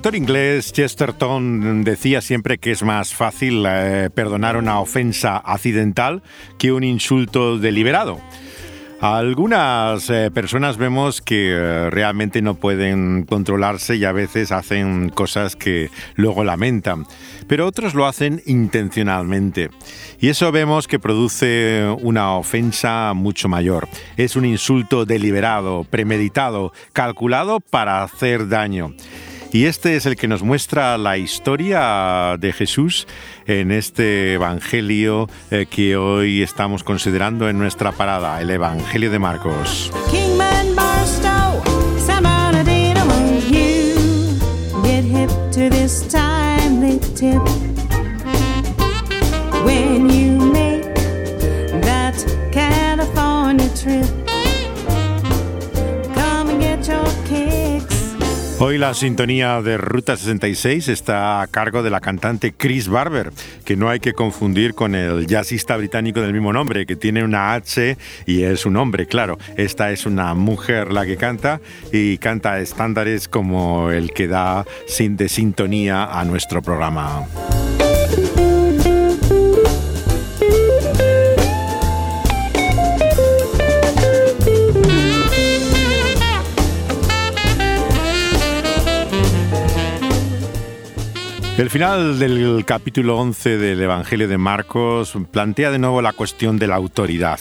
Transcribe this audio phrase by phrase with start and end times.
[0.00, 6.22] Escritor inglés Chesterton decía siempre que es más fácil eh, perdonar una ofensa accidental
[6.56, 8.18] que un insulto deliberado.
[9.02, 15.54] Algunas eh, personas vemos que eh, realmente no pueden controlarse y a veces hacen cosas
[15.54, 17.04] que luego lamentan,
[17.46, 19.68] pero otros lo hacen intencionalmente.
[20.18, 23.86] Y eso vemos que produce una ofensa mucho mayor.
[24.16, 28.94] Es un insulto deliberado, premeditado, calculado para hacer daño.
[29.52, 33.08] Y este es el que nos muestra la historia de Jesús
[33.46, 39.90] en este Evangelio eh, que hoy estamos considerando en nuestra parada, el Evangelio de Marcos.
[58.62, 63.32] Hoy la sintonía de Ruta 66 está a cargo de la cantante Chris Barber,
[63.64, 67.54] que no hay que confundir con el jazzista británico del mismo nombre, que tiene una
[67.54, 67.96] H
[68.26, 69.38] y es un hombre, claro.
[69.56, 74.66] Esta es una mujer la que canta y canta estándares como el que da
[74.98, 77.26] de sintonía a nuestro programa.
[91.60, 96.66] El final del capítulo 11 del Evangelio de Marcos plantea de nuevo la cuestión de
[96.66, 97.38] la autoridad.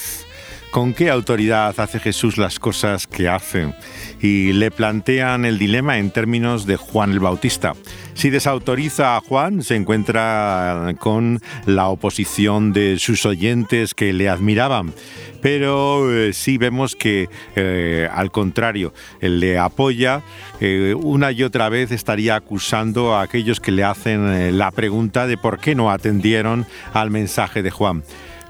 [0.72, 3.74] ¿Con qué autoridad hace Jesús las cosas que hace?
[4.22, 7.74] Y le plantean el dilema en términos de Juan el Bautista.
[8.14, 14.94] Si desautoriza a Juan, se encuentra con la oposición de sus oyentes que le admiraban
[15.42, 20.22] pero eh, sí vemos que eh, al contrario, él le apoya,
[20.60, 25.38] eh, una y otra vez estaría acusando a aquellos que le hacen la pregunta de
[25.38, 28.04] por qué no atendieron al mensaje de Juan.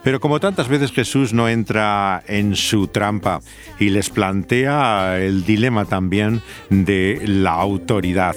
[0.03, 3.41] Pero como tantas veces Jesús no entra en su trampa
[3.79, 8.35] y les plantea el dilema también de la autoridad.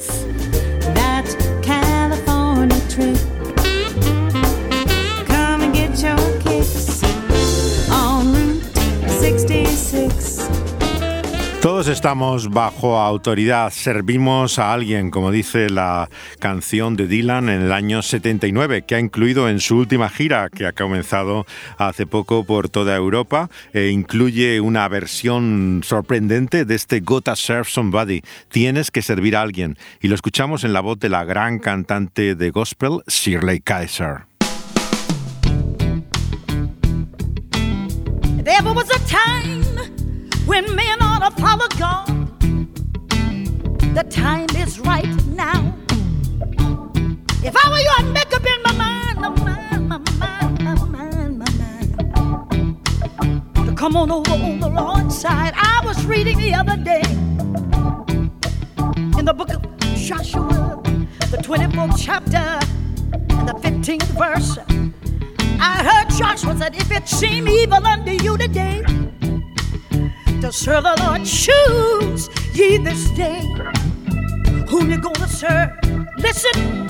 [11.62, 17.70] Todos estamos bajo autoridad, servimos a alguien, como dice la canción de Dylan en el
[17.70, 21.46] año 79, que ha incluido en su última gira, que ha comenzado
[21.78, 28.22] hace poco por toda Europa, e incluye una versión sorprendente de este Gotta Serve Somebody,
[28.48, 32.34] Tienes que servir a alguien, y lo escuchamos en la voz de la gran cantante
[32.34, 34.26] de gospel, Shirley Kaiser.
[40.46, 42.06] When men ought to follow God.
[43.94, 45.74] The time is right now.
[47.44, 50.74] If I were you, I'd make up in my mind, my mind, my mind, my
[50.86, 51.94] mind, my mind.
[53.66, 55.52] To come on over on the Lord's side.
[55.56, 57.02] I was reading the other day
[59.18, 59.62] in the book of
[59.94, 60.80] Joshua,
[61.30, 64.58] the 24th chapter and the 15th verse.
[65.60, 68.82] I heard Joshua said, If it seem evil unto you today,
[70.42, 71.24] to serve the Lord.
[71.24, 73.42] Choose ye this day
[74.68, 75.70] whom you're gonna serve.
[76.18, 76.88] Listen,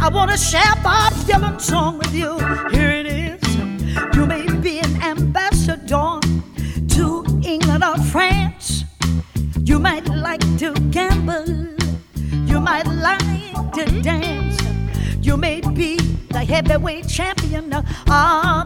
[0.00, 2.38] I wanna share Bob Dylan's song with you.
[2.70, 3.56] Here it is.
[4.16, 6.18] You may be an ambassador
[6.96, 8.84] to England or France.
[9.60, 11.76] You might like to gamble.
[12.46, 14.56] You might like to dance.
[15.20, 15.98] You may be
[16.30, 17.84] the heavyweight champion of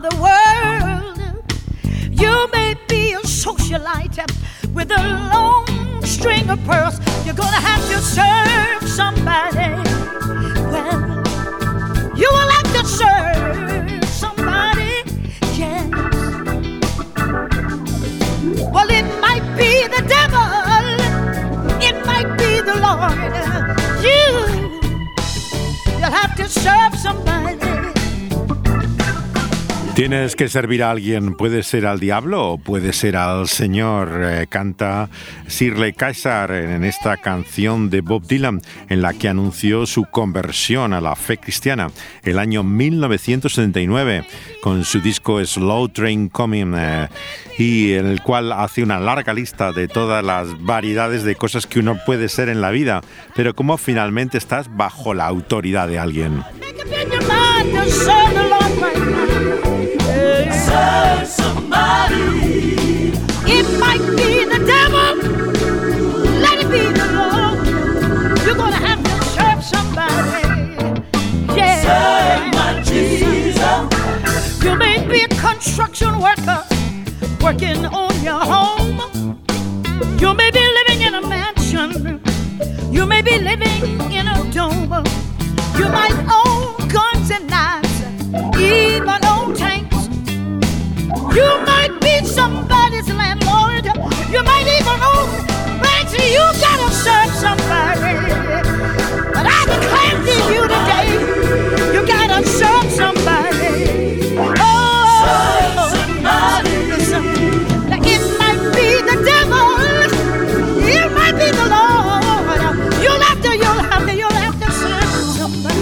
[0.06, 1.10] the world.
[2.20, 4.20] You may be a socialite
[4.74, 5.02] with a
[5.32, 7.00] long string of pearls.
[7.24, 9.70] You're gonna have to serve somebody.
[10.70, 11.00] Well,
[12.14, 15.02] you will have to serve somebody,
[15.56, 15.88] yes.
[18.70, 20.50] Well, it might be the devil,
[21.80, 23.32] it might be the Lord.
[24.04, 24.22] You,
[25.98, 27.79] you'll have to serve somebody.
[30.00, 34.22] Tienes que servir a alguien, puede ser al diablo o puede ser al Señor.
[34.24, 35.10] Eh, canta
[35.46, 41.02] Shirley Caesar en esta canción de Bob Dylan en la que anunció su conversión a
[41.02, 41.90] la fe cristiana
[42.22, 44.24] el año 1979
[44.62, 47.08] con su disco Slow Train Coming eh,
[47.58, 51.78] y en el cual hace una larga lista de todas las variedades de cosas que
[51.78, 53.02] uno puede ser en la vida,
[53.36, 56.42] pero cómo finalmente estás bajo la autoridad de alguien.
[60.70, 63.12] Serve somebody.
[63.56, 65.14] It might be the devil,
[66.44, 67.58] let it be the Lord.
[68.44, 70.44] You're gonna have to serve somebody.
[71.58, 71.76] Yeah.
[71.88, 73.82] Serve my Jesus.
[74.64, 76.62] You may be a construction worker
[77.44, 78.98] working on your home.
[80.22, 81.90] You may be living in a mansion.
[82.92, 83.82] You may be living
[84.18, 84.92] in a dome.
[85.78, 87.96] You might own guns and knives,
[88.58, 89.19] even.
[91.34, 93.86] You might be somebody's landlord.
[94.30, 95.28] You might even own
[95.80, 96.12] banks.
[96.14, 98.14] You gotta serve somebody.
[99.34, 101.08] But I declare to you today,
[101.94, 103.70] you gotta serve somebody.
[104.58, 104.66] Oh,
[105.22, 106.74] serve somebody.
[108.12, 109.68] It might be the devil.
[110.82, 112.22] It might be the Lord.
[113.02, 115.80] You'll have to, you'll have to, you'll have to serve somebody.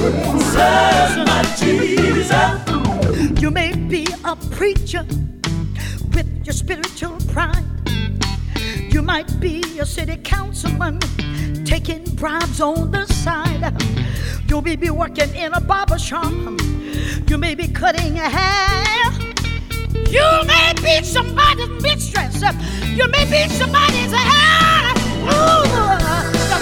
[0.52, 3.40] Serve my Jesus.
[3.40, 5.04] You may be a preacher
[6.44, 7.64] your spiritual pride.
[8.90, 10.98] You might be a city councilman
[11.64, 13.74] taking bribes on the side.
[14.48, 16.32] You may be working in a barber shop.
[17.28, 19.12] You may be cutting a hair.
[20.08, 22.42] You may be somebody's mistress.
[22.96, 24.94] You may be somebody's hair.
[25.24, 25.68] Ooh,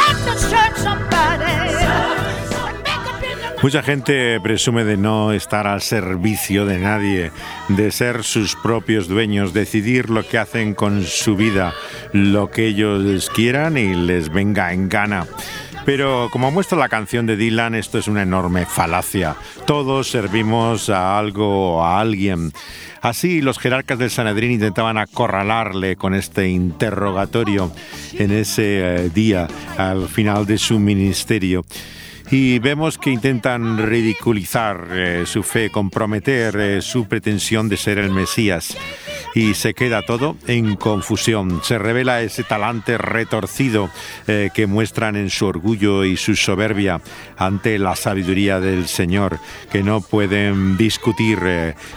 [0.03, 1.16] have to search somebody.
[3.67, 7.33] Mucha gente presume de no estar al servicio de nadie,
[7.67, 11.75] de ser sus propios dueños, decidir lo que hacen con su vida,
[12.13, 15.27] lo que ellos quieran y les venga en gana.
[15.85, 19.35] Pero como muestra la canción de Dylan, esto es una enorme falacia.
[19.67, 22.53] Todos servimos a algo o a alguien.
[23.03, 27.73] Así los jerarcas del Sanedrín intentaban acorralarle con este interrogatorio
[28.13, 31.65] en ese eh, día al final de su ministerio
[32.31, 38.11] y vemos que intentan ridiculizar eh, su fe, comprometer eh, su pretensión de ser el
[38.11, 38.77] Mesías
[39.37, 41.61] y se queda todo en confusión.
[41.63, 43.91] Se revela ese talante retorcido
[44.27, 47.03] eh, que muestran en su orgullo y su soberbia
[47.37, 49.39] ante la sabiduría del Señor,
[49.71, 51.39] que no pueden discutir,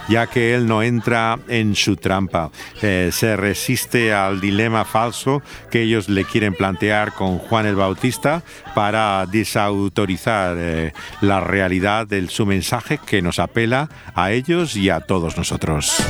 [0.09, 2.51] ya que Él no entra en su trampa.
[2.81, 8.43] se resiste al dilema falso que ellos le quieren plantear con Juan el Bautista
[8.75, 14.99] para desautorizar eh, la realidad de su mensaje que nos apela a ellos y a
[14.99, 16.03] todos nosotros.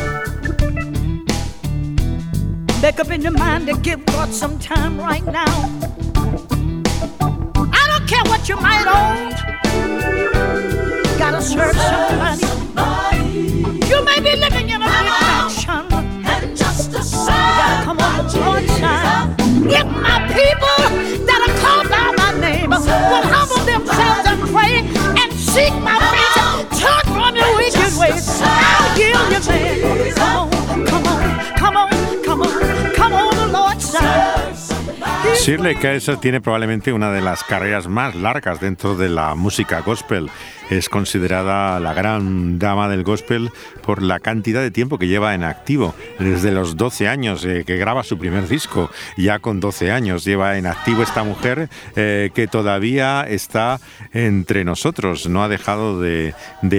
[2.81, 5.45] Make up in your mind to give God some time right now.
[7.19, 9.31] I don't care what you might own.
[11.19, 12.45] Gotta serve somebody.
[13.85, 15.91] You may be living in a mansion.
[16.25, 17.83] And just a sign.
[17.83, 19.35] Come on, Lord, shine.
[19.67, 20.79] If my people
[21.27, 24.87] that are called by my name will humble themselves and pray
[25.21, 25.98] and seek my
[35.49, 40.29] Shirley Kaiser tiene probablemente una de las carreras más largas dentro de la música gospel
[40.69, 43.49] es considerada la gran dama del gospel
[43.81, 45.95] por la cantidad de tiempo que lleva en activo.
[46.19, 50.57] Desde los 12 años eh, que graba su primer disco, ya con 12 años lleva
[50.57, 53.79] en activo esta mujer eh, que todavía está
[54.13, 55.27] entre nosotros.
[55.27, 56.33] No ha dejado de,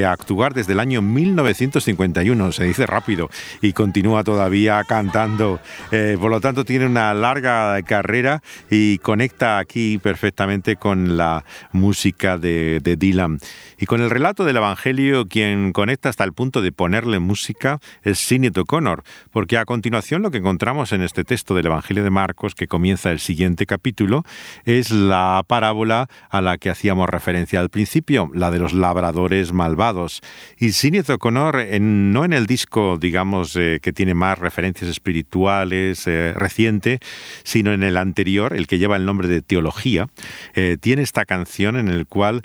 [0.06, 3.28] actuar desde el año 1951, se dice rápido,
[3.60, 5.60] y continúa todavía cantando.
[5.90, 12.38] Eh, por lo tanto, tiene una larga carrera y conecta aquí perfectamente con la música
[12.38, 13.38] de, Dylan.
[13.80, 18.18] Y con el relato del Evangelio, quien conecta hasta el punto de ponerle música es
[18.18, 22.54] Sinead O'Connor, porque a continuación lo que encontramos en este texto del Evangelio de Marcos,
[22.54, 24.22] que comienza el siguiente capítulo,
[24.66, 30.20] es la parábola a la que hacíamos referencia al principio, la de los labradores malvados.
[30.58, 36.34] Y Sinead O'Connor, no en el disco, digamos, eh, que tiene más referencias espirituales eh,
[36.36, 36.98] reciente,
[37.44, 40.06] sino en el anterior, el que lleva el nombre de Teología,
[40.52, 42.42] eh, tiene esta canción en el cual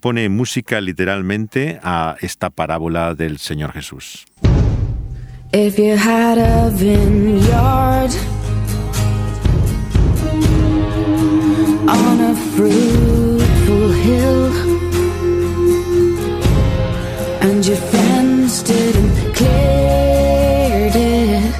[0.00, 4.24] pone música aplica literalmente a esta parábola del Señor Jesús.
[5.52, 8.10] If you had a vineyard,
[11.86, 14.50] on a fruitful hill,
[17.42, 21.54] and your friends didn't cleared it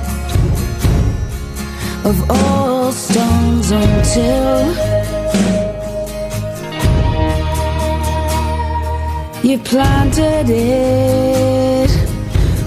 [2.04, 5.01] of all stones until.
[9.42, 11.90] You planted it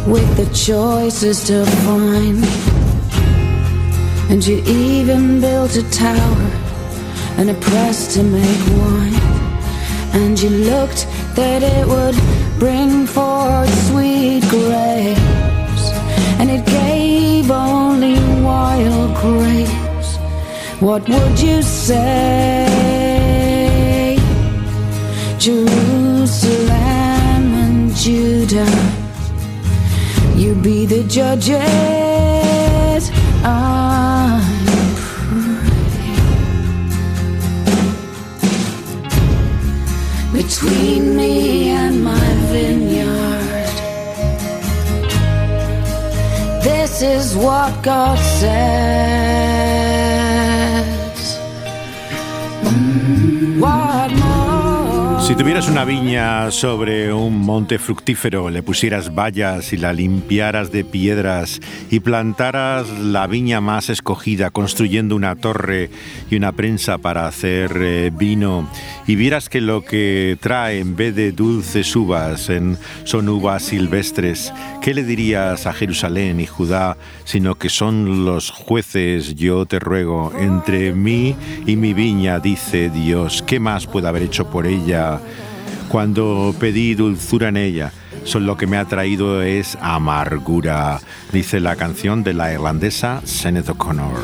[0.06, 2.44] with the choices to find.
[4.30, 6.52] And you even built a tower
[7.38, 9.16] and a press to make wine.
[10.20, 12.18] And you looked that it would
[12.60, 15.86] bring forth sweet grapes.
[16.40, 20.18] And it gave only wild grapes.
[20.82, 23.06] What would you say?
[25.40, 26.05] Jerusalem
[26.44, 28.66] and Judah,
[30.36, 31.62] you be the judges.
[33.44, 34.42] I
[34.98, 35.62] pray.
[40.42, 43.76] Between me and my vineyard,
[46.62, 49.36] this is what God says.
[53.58, 54.35] What?
[55.26, 60.86] Si tuvieras una viña sobre un monte fructífero, le pusieras vallas y la limpiaras de
[60.86, 65.90] piedras y plantaras la viña más escogida, construyendo una torre
[66.30, 68.70] y una prensa para hacer eh, vino,
[69.08, 72.52] y vieras que lo que trae en vez de dulces uvas
[73.04, 79.34] son uvas silvestres, ¿qué le dirías a Jerusalén y Judá, sino que son los jueces,
[79.34, 84.52] yo te ruego, entre mí y mi viña, dice Dios, ¿qué más puedo haber hecho
[84.52, 85.15] por ella?
[85.90, 87.92] Cuando pedí dulzura en ella,
[88.24, 91.00] solo lo que me ha traído es amargura,
[91.32, 94.20] dice la canción de la irlandesa Sinead O'Connor.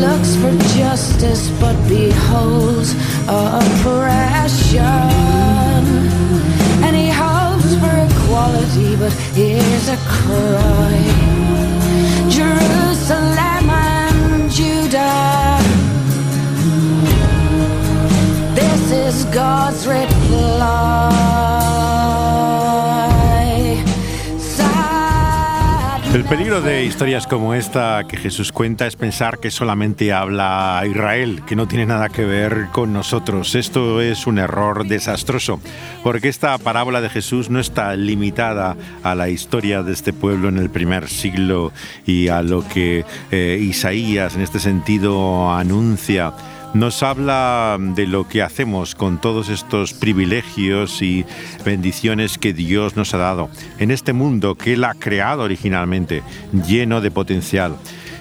[0.00, 2.94] looks for justice, but beholds
[3.28, 4.98] oppression.
[8.96, 10.98] But here's a cry.
[12.28, 15.58] Jerusalem and Judah.
[18.54, 21.17] This is God's reply.
[26.28, 31.42] Peligro de historias como esta que Jesús cuenta es pensar que solamente habla a Israel,
[31.46, 33.54] que no tiene nada que ver con nosotros.
[33.54, 35.58] Esto es un error desastroso,
[36.02, 40.58] porque esta parábola de Jesús no está limitada a la historia de este pueblo en
[40.58, 41.72] el primer siglo
[42.04, 46.34] y a lo que eh, Isaías en este sentido anuncia
[46.74, 51.24] nos habla de lo que hacemos con todos estos privilegios y
[51.64, 53.48] bendiciones que Dios nos ha dado
[53.78, 56.22] en este mundo que Él ha creado originalmente,
[56.66, 57.76] lleno de potencial.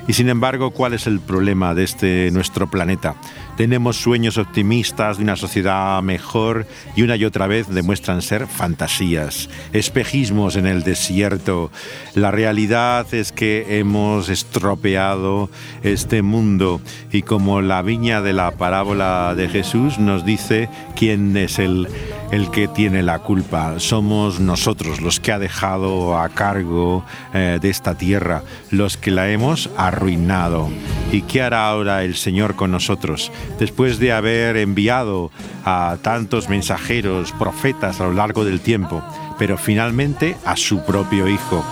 [0.08, 3.16] Y sin embargo, ¿cuál es el problema de este nuestro planeta?
[3.58, 9.50] Tenemos sueños optimistas de una sociedad mejor y una y otra vez demuestran ser fantasías,
[9.74, 11.72] espejismos en el desierto.
[12.14, 15.50] La realidad es que hemos estropeado
[15.82, 21.58] este mundo y como la viña de la parábola de Jesús nos dice quién es
[21.58, 21.88] el,
[22.32, 23.80] el que tiene la culpa.
[23.80, 29.30] Somos nosotros los que ha dejado a cargo eh, de esta tierra, los que la
[29.32, 30.70] hemos arruinado.
[31.12, 33.32] ¿Y qué hará ahora el Señor con nosotros?
[33.60, 35.32] Después de haber enviado
[35.66, 39.04] a tantos mensajeros, profetas a lo largo del tiempo,
[39.38, 41.64] pero finalmente a su propio Hijo,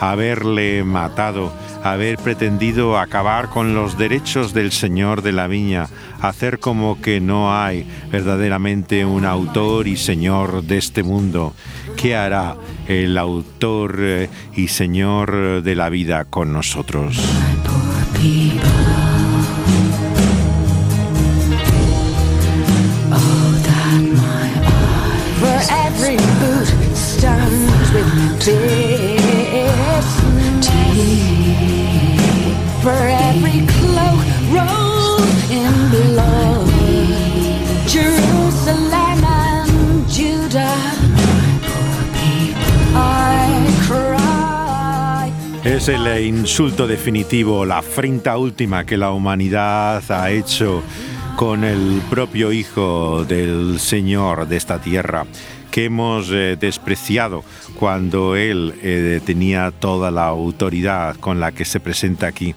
[0.00, 1.52] haberle matado,
[1.82, 5.88] haber pretendido acabar con los derechos del Señor de la viña,
[6.20, 11.54] hacer como que no hay verdaderamente un autor y Señor de este mundo.
[11.96, 12.56] ¿Qué hará
[12.88, 17.16] el autor eh, y Señor de la vida con nosotros?
[45.86, 50.82] Es el insulto definitivo, la afrenta última que la humanidad ha hecho
[51.36, 55.26] con el propio Hijo del Señor de esta tierra,
[55.70, 57.44] que hemos eh, despreciado
[57.78, 62.56] cuando Él eh, tenía toda la autoridad con la que se presenta aquí.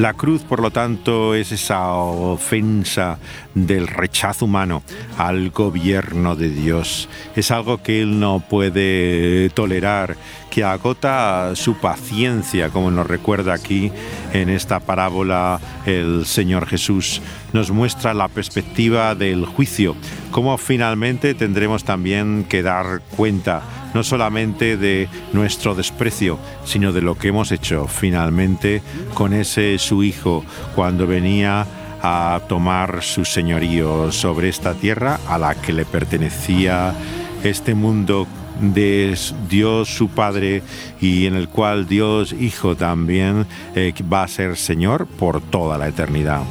[0.00, 3.18] La cruz, por lo tanto, es esa ofensa
[3.54, 4.82] del rechazo humano
[5.18, 7.06] al gobierno de Dios.
[7.36, 10.16] Es algo que Él no puede tolerar,
[10.48, 13.92] que agota su paciencia, como nos recuerda aquí
[14.32, 17.20] en esta parábola el Señor Jesús.
[17.52, 19.96] Nos muestra la perspectiva del juicio,
[20.30, 23.62] cómo finalmente tendremos también que dar cuenta
[23.94, 28.82] no solamente de nuestro desprecio, sino de lo que hemos hecho finalmente
[29.14, 31.66] con ese su hijo cuando venía
[32.02, 36.94] a tomar su señorío sobre esta tierra a la que le pertenecía
[37.42, 38.26] este mundo
[38.60, 39.16] de
[39.48, 40.62] Dios su Padre
[41.00, 45.88] y en el cual Dios Hijo también eh, va a ser Señor por toda la
[45.88, 46.42] eternidad.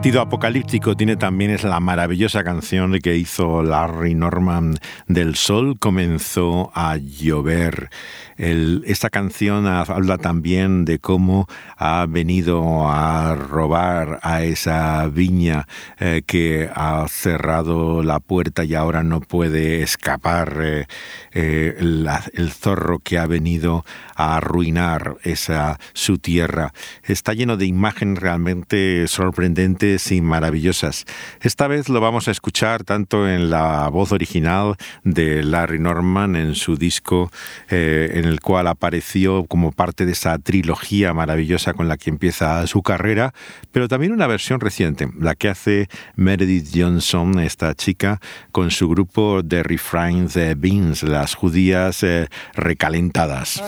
[0.00, 4.78] Sentido apocalíptico tiene también es la maravillosa canción que hizo Larry Norman
[5.08, 7.90] del Sol comenzó a llover
[8.40, 15.66] esta canción habla también de cómo ha venido a robar a esa viña
[15.98, 20.86] eh, que ha cerrado la puerta y ahora no puede escapar eh,
[21.32, 23.84] eh, el zorro que ha venido
[24.16, 26.72] a arruinar esa su tierra.
[27.04, 31.04] Está lleno de imágenes realmente sorprendentes y maravillosas.
[31.42, 36.54] Esta vez lo vamos a escuchar tanto en la voz original de Larry Norman en
[36.54, 37.30] su disco
[37.68, 42.82] en el cual apareció como parte de esa trilogía maravillosa con la que empieza su
[42.82, 43.34] carrera,
[43.72, 48.20] pero también una versión reciente, la que hace Meredith Johnson, esta chica,
[48.52, 53.62] con su grupo The Refrains Beans, las judías eh, recalentadas.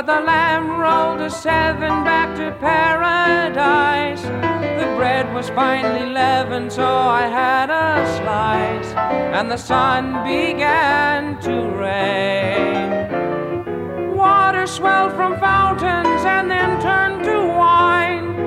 [0.00, 4.22] But the lamb rolled a seven back to paradise.
[4.22, 8.94] The bread was finely leavened, so I had a slice,
[9.36, 13.04] and the sun began to rain.
[14.16, 18.38] Water swelled from fountains and then turned to wine.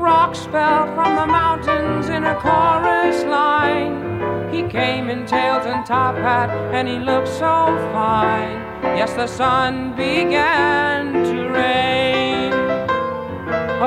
[0.00, 4.50] Rocks fell from the mountains in a chorus line.
[4.50, 8.71] He came in tails and top hat, and he looked so fine.
[8.82, 12.52] Yes, the sun began to rain.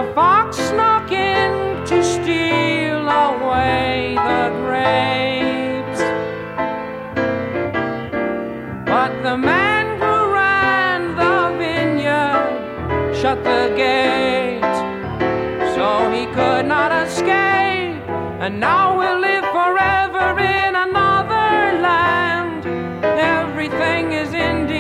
[0.02, 6.02] A fox snuck in to steal away the grapes.
[8.86, 14.78] But the man who ran the vineyard shut the gate,
[15.76, 18.02] so he could not escape.
[18.44, 22.66] And now we'll live forever in another land.
[23.04, 24.75] Everything is ending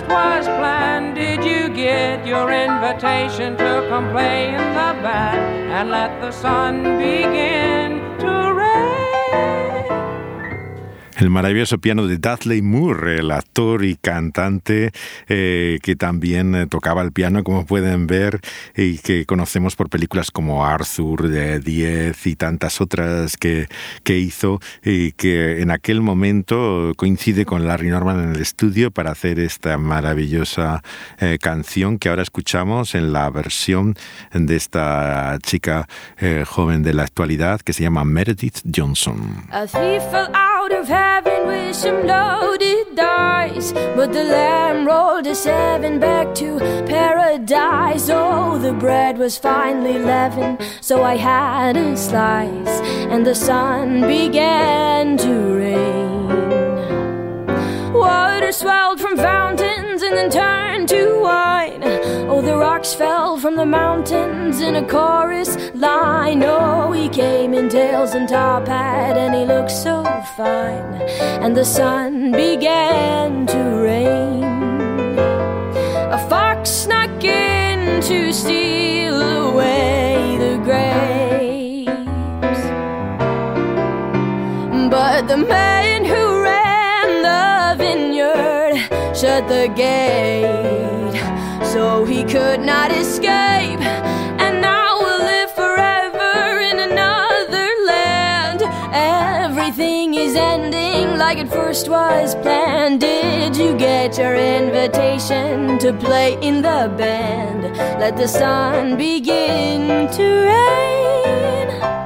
[0.00, 1.14] like was planned.
[1.14, 6.82] Did you get your invitation to come play in the band and let the sun
[6.98, 10.07] begin to rain?
[11.18, 14.92] El maravilloso piano de Dudley Moore, el actor y cantante
[15.28, 18.40] eh, que también eh, tocaba el piano, como pueden ver,
[18.76, 23.66] y que conocemos por películas como Arthur, de Diez y tantas otras que,
[24.04, 29.10] que hizo, y que en aquel momento coincide con Larry Norman en el estudio para
[29.10, 30.82] hacer esta maravillosa
[31.18, 33.96] eh, canción que ahora escuchamos en la versión
[34.32, 35.88] de esta chica
[36.46, 39.46] joven de la actualidad que se llama Meredith Johnson.
[40.72, 43.72] Heaven with some loaded dice.
[43.72, 48.08] But the lamb rolled a seven back to paradise.
[48.10, 52.80] Oh, the bread was finally leavened, so I had a slice,
[53.12, 56.28] and the sun began to rain.
[57.92, 61.82] Water swelled from fountains and then turned to wine.
[62.30, 66.42] Oh, the rocks fell from the mountains in a chorus line.
[66.42, 70.02] Oh, he came in tails and top hat, and he looked so
[70.36, 71.02] fine.
[71.42, 74.44] And the sun began to rain.
[76.10, 82.62] A fox snuck in to steal away the grapes.
[84.90, 90.67] But the man who ran the vineyard shut the gate
[92.38, 93.82] could not escape.
[94.44, 98.60] And now we'll live forever in another land.
[98.92, 103.00] Everything is ending like it first was planned.
[103.00, 107.62] Did you get your invitation to play in the band?
[108.02, 111.97] Let the sun begin to rain.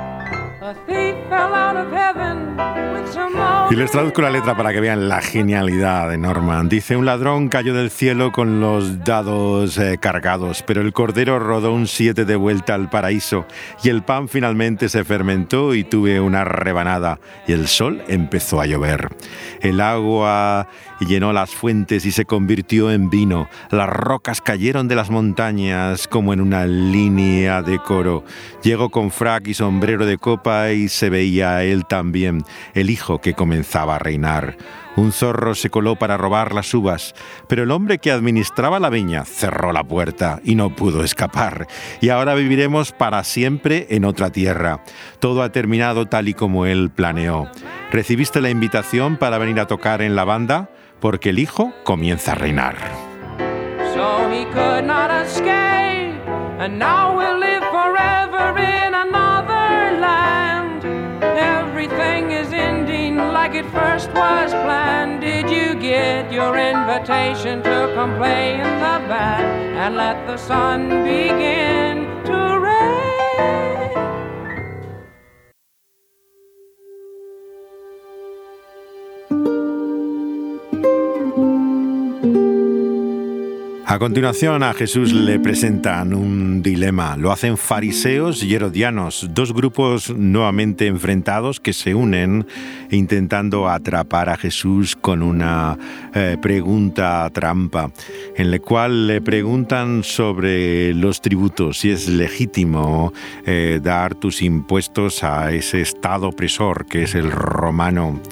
[3.71, 6.69] Y les traduzco la letra para que vean la genialidad de Norman.
[6.69, 11.73] Dice, un ladrón cayó del cielo con los dados eh, cargados, pero el cordero rodó
[11.73, 13.47] un siete de vuelta al paraíso
[13.83, 18.67] y el pan finalmente se fermentó y tuve una rebanada y el sol empezó a
[18.67, 19.09] llover.
[19.63, 20.69] El agua
[21.07, 23.49] llenó las fuentes y se convirtió en vino.
[23.71, 28.25] Las rocas cayeron de las montañas como en una línea de coro.
[28.63, 32.45] Llegó con frac y sombrero de copa y se veía a él también,
[32.75, 34.57] el hijo que comenzaba a reinar.
[34.95, 37.15] Un zorro se coló para robar las uvas,
[37.49, 41.67] pero el hombre que administraba la viña cerró la puerta y no pudo escapar.
[42.01, 44.85] Y ahora viviremos para siempre en otra tierra.
[45.19, 47.51] Todo ha terminado tal y como él planeó.
[47.91, 50.71] ¿Recibiste la invitación para venir a tocar en la banda?
[51.01, 52.77] Porque el hijo comienza a reinar.
[53.95, 54.89] so he could
[55.25, 56.21] escape.
[56.59, 57.42] And now we'll
[64.15, 65.21] was planned.
[65.21, 70.89] Did you get your invitation to come play in the band and let the sun
[71.05, 74.12] begin to rain?
[83.93, 87.19] A continuación a Jesús le presentan un dilema.
[87.19, 92.47] Lo hacen fariseos y herodianos, dos grupos nuevamente enfrentados que se unen
[92.91, 95.77] intentando atrapar a Jesús con una
[96.15, 97.93] eh, pregunta trampa,
[98.35, 103.13] en la cual le preguntan sobre los tributos, si es legítimo
[103.45, 108.23] eh, dar tus impuestos a ese estado opresor que es el romano.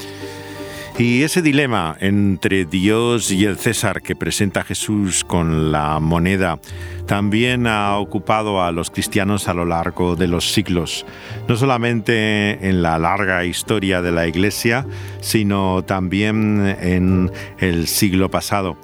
[1.01, 6.59] Y ese dilema entre Dios y el César que presenta Jesús con la moneda
[7.07, 11.07] también ha ocupado a los cristianos a lo largo de los siglos,
[11.49, 14.87] no solamente en la larga historia de la Iglesia,
[15.23, 18.77] sino también en el siglo pasado.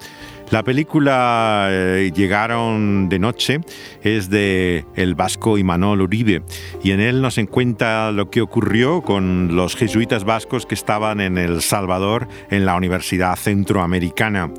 [0.51, 3.61] La película eh, Llegaron de noche
[4.03, 6.43] es de el vasco Imanol Uribe
[6.85, 11.37] y en él nos encuentra lo que ocurrió con los jesuitas vascos que estaban en
[11.37, 14.53] El Salvador en la Universidad Centroamericana.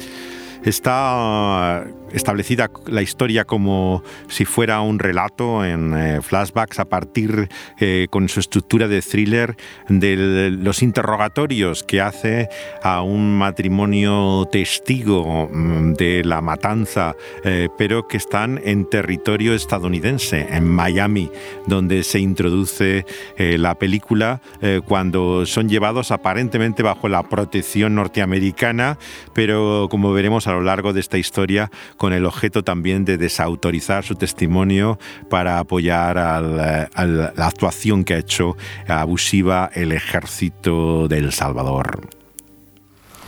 [0.63, 8.07] Está establecida la historia como si fuera un relato en eh, flashbacks a partir eh,
[8.09, 9.55] con su estructura de thriller
[9.89, 12.49] de los interrogatorios que hace
[12.83, 20.47] a un matrimonio testigo mm, de la matanza, eh, pero que están en territorio estadounidense,
[20.49, 21.29] en Miami,
[21.65, 23.05] donde se introduce
[23.37, 24.41] la película
[24.85, 28.97] cuando son llevados aparentemente bajo la protección norteamericana,
[29.33, 34.03] pero como veremos a lo largo de esta historia, con el objeto también de desautorizar
[34.03, 36.59] su testimonio para apoyar al,
[36.93, 38.55] a la actuación que ha hecho
[38.87, 42.07] abusiva el ejército de El Salvador.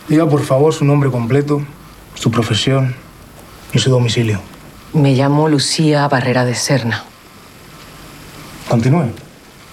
[0.08, 1.62] Diga por favor su nombre completo,
[2.16, 2.96] su profesión
[3.74, 4.42] y su domicilio.
[4.94, 7.04] Me llamo Lucía Barrera de Serna.
[8.68, 9.12] Continúe.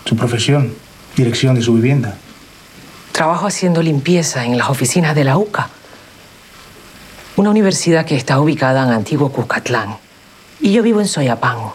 [0.05, 0.75] Su profesión,
[1.17, 2.19] dirección de su vivienda.
[3.13, 5.71] Trabajo haciendo limpieza en las oficinas de la UCA,
[7.37, 9.97] una universidad que está ubicada en Antiguo Cuscatlán.
[10.61, 11.75] Y yo vivo en Soyapango,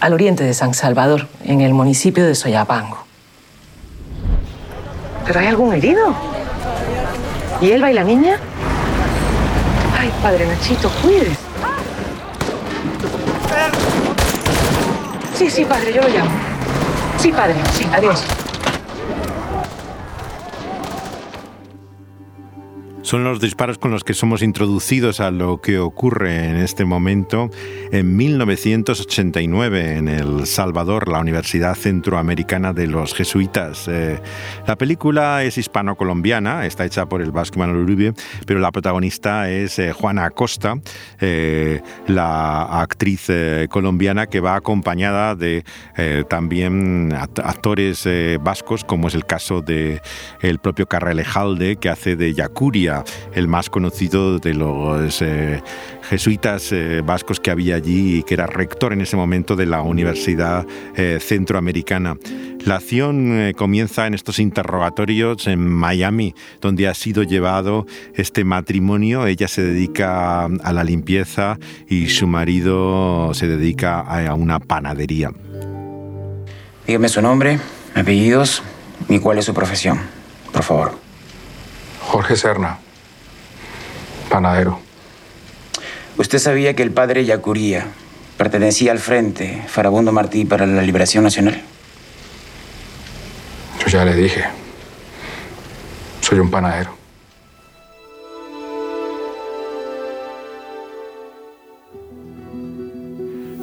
[0.00, 3.04] al oriente de San Salvador, en el municipio de Soyapango.
[5.26, 6.14] ¿Pero hay algún herido?
[7.60, 8.38] ¿Y Elba y la niña?
[9.98, 11.36] Ay, padre Nachito, cuides.
[15.34, 16.30] Sí, sí, padre, yo lo llamo.
[17.18, 18.22] Sí, padre, sí, adiós.
[23.08, 27.48] Son los disparos con los que somos introducidos a lo que ocurre en este momento
[27.90, 33.88] en 1989 en El Salvador, la Universidad Centroamericana de los Jesuitas.
[33.88, 34.20] Eh,
[34.66, 38.12] la película es hispano-colombiana, está hecha por el vasco Manuel Uribe,
[38.46, 40.74] pero la protagonista es eh, Juana Acosta,
[41.18, 45.64] eh, la actriz eh, colombiana que va acompañada de
[45.96, 48.06] eh, también act- actores
[48.42, 50.02] vascos, como es el caso de
[50.42, 55.62] el propio Carrelejalde, que hace de Yacuria era el más conocido de los eh,
[56.08, 59.82] jesuitas eh, vascos que había allí y que era rector en ese momento de la
[59.82, 62.16] Universidad eh, Centroamericana.
[62.64, 69.26] La acción comienza en estos interrogatorios en Miami, donde ha sido llevado este matrimonio.
[69.26, 71.56] Ella se dedica a la limpieza
[71.88, 75.30] y su marido se dedica a una panadería.
[76.86, 77.60] Dígame su nombre,
[77.94, 78.62] apellidos
[79.08, 80.00] y cuál es su profesión,
[80.52, 80.98] por favor.
[82.00, 82.78] Jorge Serna,
[84.28, 84.80] panadero.
[86.16, 87.86] ¿Usted sabía que el padre Yacuría
[88.36, 91.62] pertenecía al Frente Farabundo Martí para la Liberación Nacional?
[93.80, 94.44] Yo ya le dije.
[96.20, 96.97] Soy un panadero.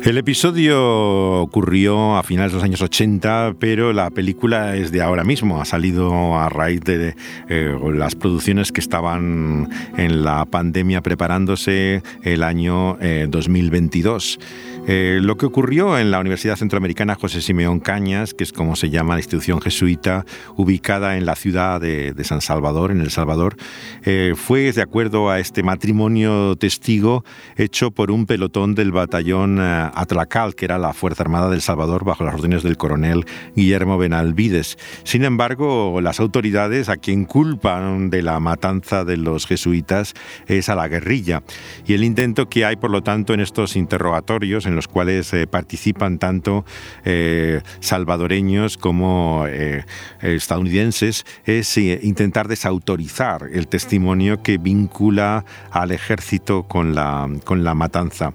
[0.05, 5.23] El episodio ocurrió a finales de los años 80, pero la película es de ahora
[5.23, 5.59] mismo.
[5.59, 7.15] Ha salido a raíz de
[7.49, 14.39] eh, las producciones que estaban en la pandemia preparándose el año 2022.
[14.87, 18.91] Eh, lo que ocurrió en la Universidad Centroamericana José Simeón Cañas, que es como se
[18.91, 20.25] llama la institución jesuita,
[20.57, 23.55] ubicada en la ciudad de, San Salvador, en El Salvador,
[24.03, 29.89] eh, fue de acuerdo a este matrimonio testigo hecho por un pelotón del batallón eh,
[29.93, 34.77] Atlacal, que era la Fuerza Armada del Salvador, bajo las órdenes del coronel Guillermo Benalvides.
[35.03, 40.13] Sin embargo, las autoridades a quien culpan de la matanza de los jesuitas
[40.45, 41.41] es a la guerrilla.
[41.87, 45.33] Y el intento que hay, por lo tanto, en estos interrogatorios, en en los cuales
[45.33, 46.65] eh, participan tanto
[47.05, 49.85] eh, salvadoreños como eh,
[50.21, 58.33] estadounidenses, es intentar desautorizar el testimonio que vincula al ejército con la, con la matanza.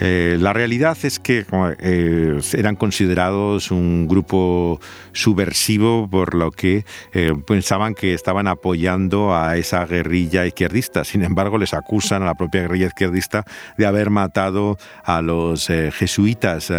[0.00, 1.44] Eh, la realidad es que
[1.78, 4.80] eh, eran considerados un grupo
[5.12, 11.04] subversivo por lo que eh, pensaban que estaban apoyando a esa guerrilla izquierdista.
[11.04, 13.44] Sin embargo, les acusan a la propia guerrilla izquierdista
[13.76, 16.72] de haber matado a los jesuitas.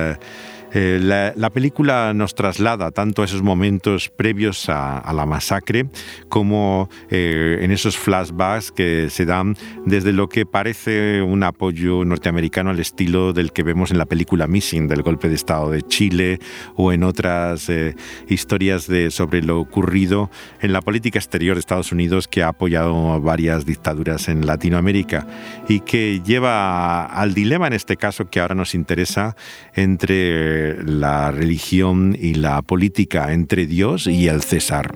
[0.73, 5.89] Eh, la, película nos traslada tanto a esos momentos previos a, la masacre
[6.29, 12.69] como eh, en esos flashbacks que se dan desde lo que parece un apoyo norteamericano
[12.69, 16.39] al estilo del que vemos en la película Missing, del golpe de Estado de Chile
[16.75, 17.95] o en otras eh,
[18.29, 20.29] historias de, sobre lo ocurrido
[20.61, 25.27] en la política exterior de Estados Unidos que ha apoyado varias dictaduras en Latinoamérica
[25.67, 29.35] y que lleva al dilema en este caso que ahora nos interesa
[29.73, 34.95] entre la religión y la política entre Dios y el César.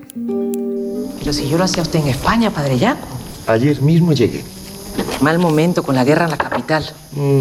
[1.18, 3.06] Pero si yo lo hacía usted en España, padre Yaco.
[3.46, 4.42] Ayer mismo llegué.
[5.20, 6.84] Mal momento con la guerra en la capital.
[7.12, 7.40] Mm.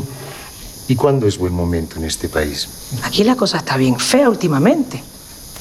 [0.87, 2.67] ¿Y cuándo es buen momento en este país?
[3.03, 5.01] Aquí la cosa está bien fea últimamente.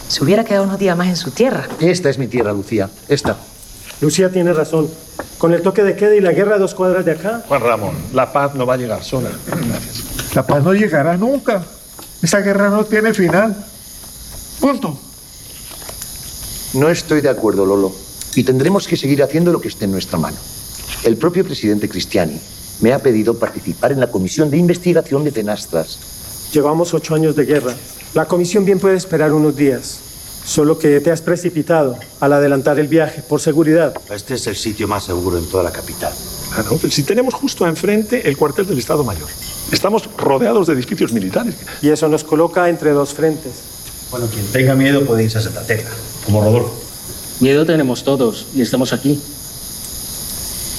[0.08, 1.66] Se hubiera quedado unos días más en su tierra.
[1.80, 2.90] Esta es mi tierra, Lucía.
[3.08, 3.36] Esta.
[4.00, 4.88] Lucía tiene razón.
[5.38, 7.42] Con el toque de queda y la guerra a dos cuadras de acá.
[7.48, 9.30] Juan Ramón, la paz no va a llegar sola.
[9.46, 10.34] Gracias.
[10.34, 11.64] La paz no llegará nunca.
[12.24, 13.54] Esa guerra no tiene final.
[14.58, 14.98] Punto.
[16.72, 17.92] No estoy de acuerdo, Lolo.
[18.34, 20.38] Y tendremos que seguir haciendo lo que esté en nuestra mano.
[21.04, 22.40] El propio presidente Cristiani
[22.80, 26.48] me ha pedido participar en la comisión de investigación de Tenastras.
[26.50, 27.74] Llevamos ocho años de guerra.
[28.14, 30.00] La comisión bien puede esperar unos días.
[30.44, 33.94] Solo que te has precipitado al adelantar el viaje, por seguridad.
[34.10, 36.12] Este es el sitio más seguro en toda la capital.
[36.52, 39.28] Claro, si tenemos justo enfrente el cuartel del Estado Mayor.
[39.72, 41.54] Estamos rodeados de edificios militares.
[41.80, 43.52] Y eso nos coloca entre dos frentes.
[44.10, 45.90] Bueno, quien tenga miedo puede irse a Santa Tecla,
[46.26, 46.74] como Rodolfo.
[47.40, 49.20] Miedo tenemos todos y estamos aquí.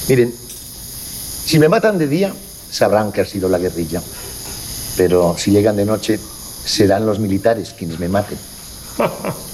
[0.08, 0.32] Miren,
[1.44, 2.32] si me matan de día,
[2.70, 4.00] sabrán que ha sido la guerrilla.
[4.96, 6.18] Pero si llegan de noche,
[6.64, 8.38] serán los militares quienes me maten.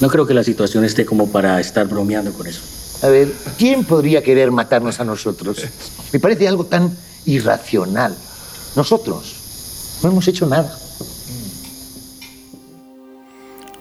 [0.00, 2.62] No creo que la situación esté como para estar bromeando con eso.
[3.02, 5.58] A ver, ¿quién podría querer matarnos a nosotros?
[6.12, 8.16] Me parece algo tan irracional.
[8.76, 9.34] Nosotros
[10.02, 10.76] no hemos hecho nada.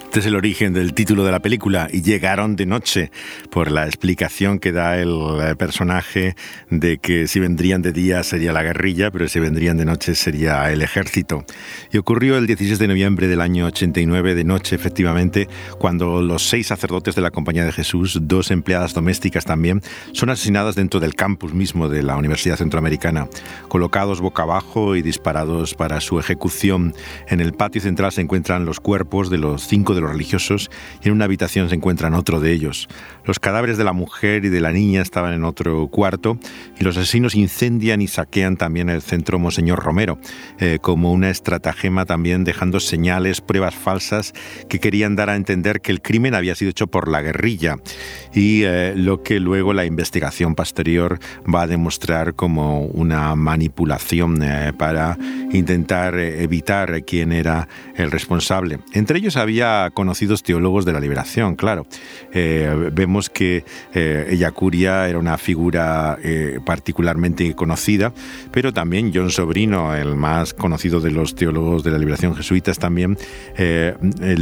[0.10, 3.12] Este es el origen del título de la película y llegaron de noche
[3.52, 6.36] por la explicación que da el eh, personaje
[6.72, 10.72] de que si vendrían de día sería la guerrilla, pero si vendrían de noche sería
[10.72, 11.45] el ejército.
[11.91, 16.65] Y ocurrió el 16 de noviembre del año 89 de noche, efectivamente, cuando los seis
[16.65, 21.54] sacerdotes de la Compañía de Jesús, dos empleadas domésticas también, son asesinadas dentro del campus
[21.54, 23.28] mismo de la Universidad Centroamericana,
[23.67, 26.95] colocados boca abajo y disparados para su ejecución.
[27.28, 30.71] En el patio central se encuentran los cuerpos de los cinco de los religiosos
[31.03, 32.88] y en una habitación se encuentran otro de ellos.
[33.29, 36.39] Los cadáveres de la mujer y de la niña estaban en otro cuarto
[36.79, 40.17] y los asesinos incendian y saquean también el centro Monseñor Romero,
[40.57, 44.33] eh, como una estratagema también dejando señales, pruebas falsas
[44.67, 47.75] que querían dar a entender que el crimen había sido hecho por la guerrilla
[48.33, 54.73] y eh, lo que luego la investigación posterior va a demostrar como una manipulación eh,
[54.75, 55.19] para
[55.51, 58.79] intentar evitar quién era el responsable.
[58.93, 61.85] Entre ellos había conocidos teólogos de la liberación, claro.
[62.33, 66.17] vemos que Ellacuria era una figura
[66.65, 68.13] particularmente conocida,
[68.51, 73.17] pero también John Sobrino, el más conocido de los teólogos de la liberación jesuitas también,
[73.58, 73.95] eh,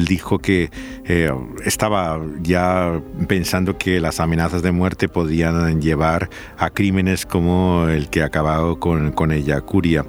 [0.08, 0.70] dijo que
[1.06, 1.32] eh,
[1.66, 8.22] estaba ya pensando que las amenazas de muerte podían llevar a crímenes como el que
[8.22, 10.06] ha acabado con, con ella, Curia.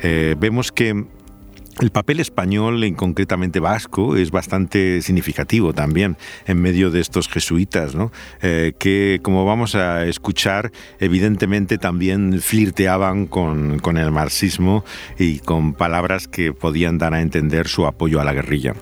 [0.00, 1.06] Eh, vemos que
[1.80, 7.94] el papel español, en concretamente vasco, es bastante significativo también en medio de estos jesuitas,
[7.94, 8.12] ¿no?
[8.42, 14.84] Eh, que, como vamos a escuchar, evidentemente también flirteaban con, con el marxismo
[15.18, 18.74] y con palabras que podían dar a entender su apoyo a la guerrilla.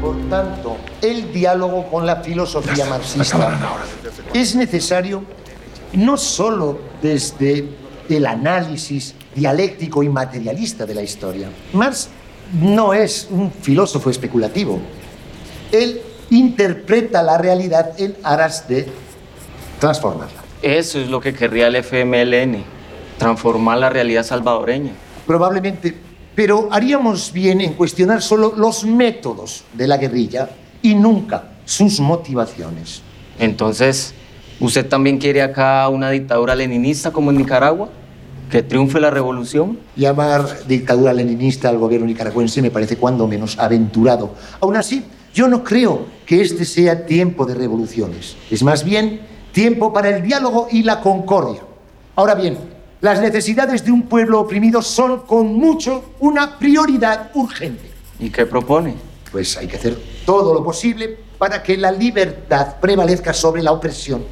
[0.00, 3.58] Por tanto, el diálogo con la filosofía marxista
[4.34, 5.24] es necesario
[5.92, 7.68] no solo desde
[8.08, 11.48] el análisis dialéctico y materialista de la historia.
[11.74, 12.08] Marx
[12.60, 14.80] no es un filósofo especulativo.
[15.70, 18.88] Él interpreta la realidad en aras de
[19.78, 20.42] transformarla.
[20.62, 22.64] Eso es lo que querría el FMLN,
[23.18, 24.92] transformar la realidad salvadoreña.
[25.26, 25.94] Probablemente,
[26.34, 30.48] pero haríamos bien en cuestionar solo los métodos de la guerrilla
[30.82, 33.02] y nunca sus motivaciones.
[33.38, 34.14] Entonces,
[34.60, 37.90] ¿usted también quiere acá una dictadura leninista como en Nicaragua?
[38.50, 39.78] Que triunfe la revolución.
[39.96, 44.34] Llamar dictadura leninista al gobierno nicaragüense me parece cuando menos aventurado.
[44.60, 45.04] Aún así,
[45.34, 48.36] yo no creo que este sea tiempo de revoluciones.
[48.50, 49.20] Es más bien
[49.52, 51.62] tiempo para el diálogo y la concordia.
[52.14, 52.58] Ahora bien,
[53.00, 57.90] las necesidades de un pueblo oprimido son con mucho una prioridad urgente.
[58.18, 58.94] ¿Y qué propone?
[59.30, 64.24] Pues hay que hacer todo lo posible para que la libertad prevalezca sobre la opresión,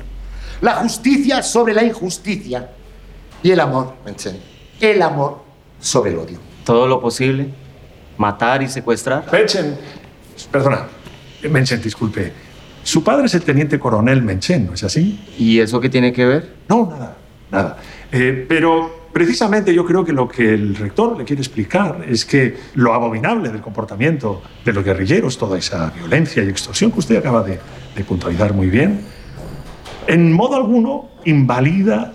[0.62, 2.70] la justicia sobre la injusticia
[3.44, 4.38] y el amor, Menchen.
[4.80, 5.42] El amor
[5.78, 6.38] sobre el odio.
[6.64, 7.48] Todo lo posible.
[8.16, 9.26] Matar y secuestrar.
[9.30, 9.76] Menchen,
[10.50, 10.86] perdona.
[11.50, 12.32] Menchen, disculpe.
[12.82, 15.22] Su padre es el teniente coronel Menchen, ¿no es así?
[15.38, 16.54] ¿Y eso qué tiene que ver?
[16.70, 17.16] No, nada,
[17.50, 17.76] nada.
[18.10, 22.56] Eh, pero precisamente yo creo que lo que el rector le quiere explicar es que
[22.76, 27.42] lo abominable del comportamiento de los guerrilleros, toda esa violencia y extorsión que usted acaba
[27.42, 27.60] de,
[27.94, 29.02] de puntualizar muy bien,
[30.06, 32.14] en modo alguno invalida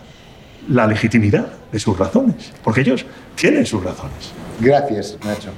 [0.70, 3.06] la legitimidad de sus razones, porque ellos
[3.36, 4.32] tienen sus razones.
[4.60, 5.50] Gracias, Nacho.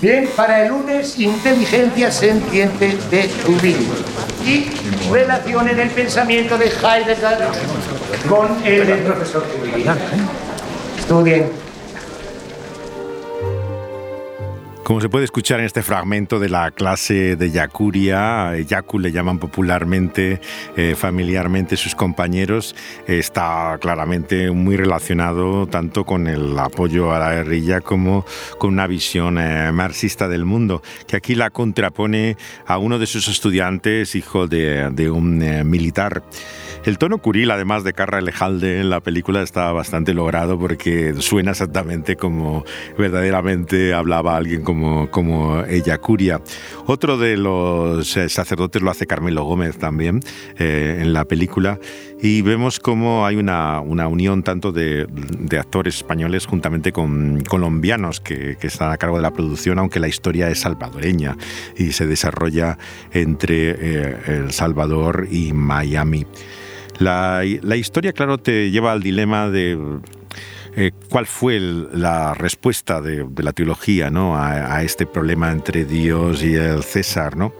[0.00, 3.76] Bien, para el lunes, inteligencia sentiente de Rubin
[4.44, 4.66] y
[5.12, 7.38] relación en el pensamiento de Heidegger
[8.28, 9.44] con el del profesor.
[10.98, 11.71] Estudien.
[14.84, 19.38] Como se puede escuchar en este fragmento de la clase de Yakuria, Yaku le llaman
[19.38, 20.40] popularmente,
[20.76, 22.74] eh, familiarmente sus compañeros,
[23.06, 28.26] está claramente muy relacionado tanto con el apoyo a la guerrilla como
[28.58, 33.28] con una visión eh, marxista del mundo, que aquí la contrapone a uno de sus
[33.28, 36.24] estudiantes, hijo de, un eh, militar.
[36.84, 41.52] El tono curil, además de Carra Elejalde en la película, está bastante logrado porque suena
[41.52, 42.64] exactamente como
[42.98, 46.40] verdaderamente hablaba alguien como, como ella Curia.
[46.86, 50.20] Otro de los eh, sacerdotes lo hace Carmelo Gómez también
[50.58, 51.78] eh, en la película
[52.20, 58.20] y vemos cómo hay una, una unión tanto de, de, actores españoles juntamente con colombianos
[58.20, 61.36] que, que, están a cargo de la producción, aunque la historia es salvadoreña
[61.76, 62.76] y se desarrolla
[63.12, 66.26] entre eh, El Salvador y Miami.
[67.02, 69.76] La, historia, claro, te lleva al dilema de
[70.76, 74.36] eh, cuál fue la respuesta de, la teología ¿no?
[74.36, 77.36] a, a, este problema entre Dios y el César.
[77.36, 77.54] ¿no?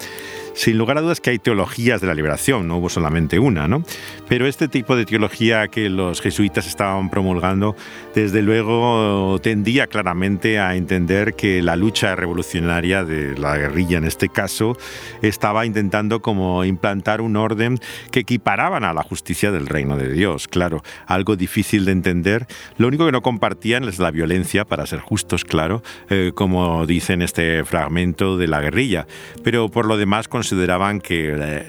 [0.55, 3.83] Sin lugar a dudas que hay teologías de la liberación, no hubo solamente una, ¿no?
[4.29, 7.75] Pero este tipo de teología que los jesuitas estaban promulgando,
[8.15, 14.29] desde luego tendía claramente a entender que la lucha revolucionaria de la guerrilla en este
[14.29, 14.77] caso
[15.23, 17.79] estaba intentando como implantar un orden
[18.11, 22.47] que equiparaban a la justicia del reino de Dios, claro, algo difícil de entender.
[22.77, 27.15] Lo único que no compartían es la violencia, para ser justos, claro, eh, como dice
[27.15, 29.07] en este fragmento de la guerrilla,
[29.43, 31.65] pero por lo demás consideraban que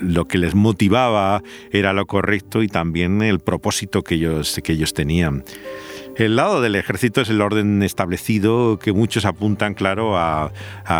[0.00, 4.94] lo que les motivaba era lo correcto y también el propósito que ellos, que ellos
[4.94, 5.42] tenían.
[6.16, 10.52] El lado del ejército es el orden establecido que muchos apuntan, claro, a,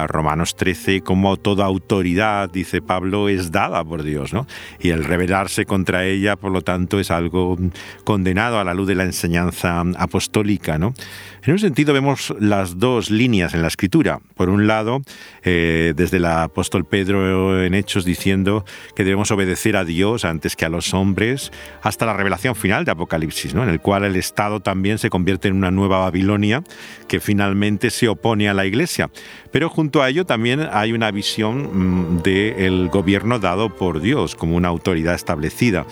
[0.08, 4.46] Romanos 13, como toda autoridad, dice Pablo, es dada por Dios, ¿no?
[4.80, 7.58] Y el rebelarse contra ella, por lo tanto, es algo
[8.04, 10.94] condenado a la luz de la enseñanza apostólica, ¿no?
[11.42, 14.20] En un sentido vemos las dos líneas en la escritura.
[14.34, 15.00] Por un lado,
[15.42, 20.66] eh, desde el apóstol Pedro en Hechos diciendo que debemos obedecer a Dios antes que
[20.66, 21.50] a los hombres,
[21.82, 23.62] hasta la revelación final de Apocalipsis, ¿no?
[23.62, 26.62] en el cual el Estado también se convierte en una nueva Babilonia
[27.08, 29.10] que finalmente se opone a la Iglesia.
[29.50, 34.56] Pero junto a ello también hay una visión mm, del gobierno dado por Dios como
[34.56, 35.86] una autoridad establecida.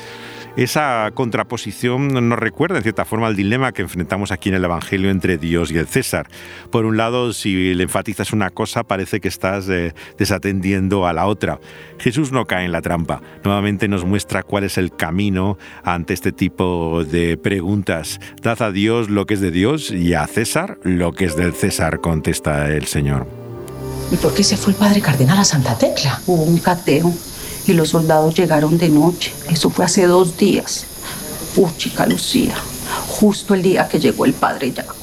[0.57, 5.11] Esa contraposición nos recuerda en cierta forma al dilema que enfrentamos aquí en el Evangelio
[5.11, 6.29] entre Dios y el César.
[6.71, 11.27] Por un lado, si le enfatizas una cosa, parece que estás eh, desatendiendo a la
[11.27, 11.61] otra.
[11.99, 13.23] Jesús no cae en la trampa.
[13.45, 18.21] Nuevamente nos muestra cuál es el camino ante este tipo de preguntas.
[18.43, 21.53] Dad a Dios lo que es de Dios y a César lo que es del
[21.53, 23.27] César, contesta el Señor.
[24.11, 26.21] ¿Y por qué se fue el padre cardenal a Santa Tecla?
[26.27, 27.13] Hubo un cateo
[27.69, 29.33] y los soldados llegaron de noche.
[29.51, 30.87] Eso fue hace dos días.
[31.57, 32.55] Uh, chica Lucía,
[33.09, 34.95] justo el día que llegó el padre Yaco.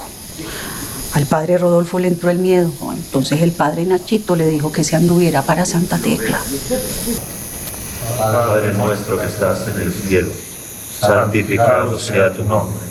[1.14, 2.72] Al padre Rodolfo le entró el miedo.
[2.92, 6.40] Entonces el padre Nachito le dijo que se anduviera para Santa Tecla.
[8.18, 10.32] Padre nuestro que estás en el cielo,
[11.00, 12.86] santificado sea tu nombre.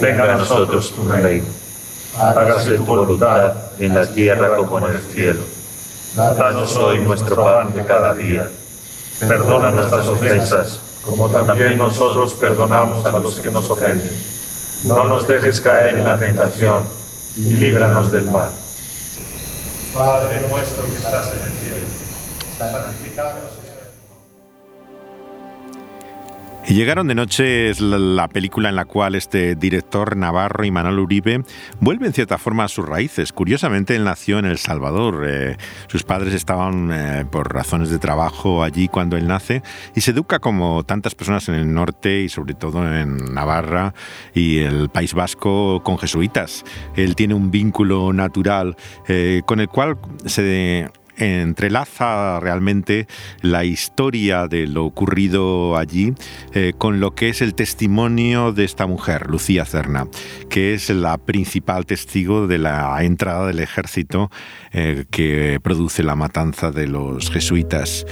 [0.00, 1.46] Venga a nosotros tu reino.
[2.18, 5.42] Hágase tu voluntad en la tierra como en el cielo.
[6.14, 8.48] Danos hoy nuestro pan de cada día
[9.20, 14.10] Perdona nuestras ofensas, como también nosotros perdonamos a los que nos ofenden.
[14.84, 16.84] No nos dejes caer en la tentación
[17.36, 18.50] y líbranos del mal.
[19.94, 21.86] Padre nuestro que estás en el cielo,
[22.58, 23.55] santificado
[26.68, 30.98] Y llegaron de noche es la, película en la cual este director Navarro y Manuel
[30.98, 31.44] Uribe
[31.78, 33.32] vuelven en cierta forma a sus raíces.
[33.32, 35.24] Curiosamente, él nació en El Salvador.
[35.28, 35.56] Eh,
[35.86, 39.62] sus padres estaban eh, por razones de trabajo allí cuando él nace
[39.94, 43.94] y se educa como tantas personas en el norte y sobre todo en Navarra
[44.34, 46.64] y el País Vasco con jesuitas.
[46.96, 53.06] Él tiene un vínculo natural eh, con el cual se entrelaza realmente
[53.42, 56.14] la historia de lo ocurrido allí
[56.52, 60.06] eh, con lo que es el testimonio de esta mujer, Lucía Cerna,
[60.48, 64.30] que es la principal testigo de la entrada del ejército
[64.72, 68.06] eh, que produce la matanza de los jesuitas.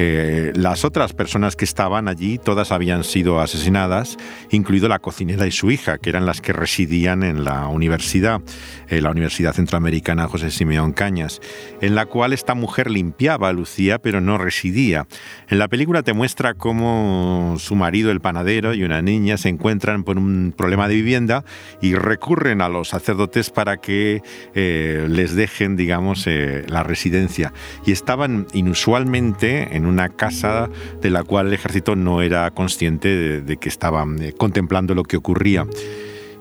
[0.00, 4.16] Eh, las otras personas que estaban allí, todas habían sido asesinadas,
[4.50, 8.40] incluido la cocinera y su hija, que eran las que residían en la universidad,
[8.88, 11.40] la Universidad Centroamericana José Simeón Cañas,
[11.80, 15.06] en la cual esta mujer limpiaba a Lucía, pero no residía.
[15.50, 20.02] En la película te muestra cómo su marido, el panadero, y una niña se encuentran
[20.02, 21.44] por un problema de vivienda
[21.82, 24.22] y recurren a los sacerdotes para que
[24.54, 27.52] eh, les dejen, digamos, eh, la residencia.
[27.84, 30.70] Y estaban inusualmente en una casa
[31.02, 35.18] de la cual el ejército no era consciente de, que estaban eh, contemplando lo que
[35.18, 35.66] ocurría.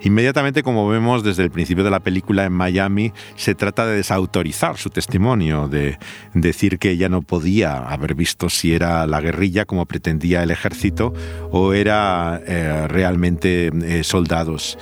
[0.02, 4.78] Inmediatamente, como vemos desde el principio de la película en Miami, se trata de desautorizar
[4.78, 5.98] su testimonio, de
[6.34, 11.14] decir que ella no podía haber visto si era la guerrilla como pretendía el ejército
[11.52, 14.78] o era eh, realmente eh, soldados.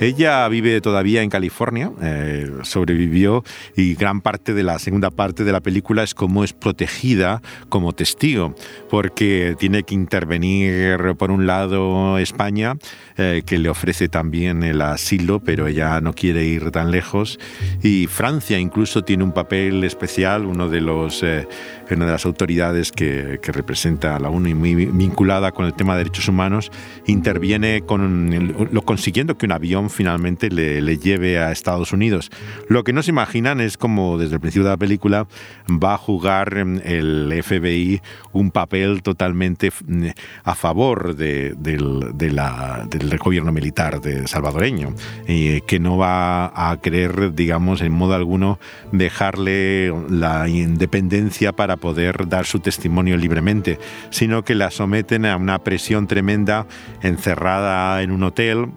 [0.00, 3.42] Ella vive todavía en California, eh, sobrevivió
[3.76, 7.92] y gran parte de la segunda parte de la película es cómo es protegida como
[7.92, 8.54] testigo,
[8.90, 12.76] porque tiene que intervenir por un lado España,
[13.18, 17.38] eh, que le ofrece también el asilo, pero ella no quiere ir tan lejos,
[17.82, 21.46] y Francia incluso tiene un papel especial, uno de los, eh,
[21.90, 25.74] una de las autoridades que, que, representa a la ONU y muy vinculada con el
[25.74, 26.70] tema de derechos humanos,
[27.06, 32.30] interviene con, lo consiguiendo que un avión finalmente le, lleve a Estados Unidos.
[32.68, 35.26] Lo que no se imaginan es como desde el principio de la película
[35.68, 38.00] va a jugar em, el FBI
[38.32, 40.06] un papel totalmente mm,
[40.44, 44.94] a favor de, del, del, gobierno militar de salvadoreño,
[45.26, 48.58] y que no va a querer, digamos, en modo alguno
[48.92, 53.78] dejarle la independencia para poder dar su testimonio libremente,
[54.10, 56.66] sino que la someten a una presión tremenda
[57.02, 58.68] encerrada en un hotel.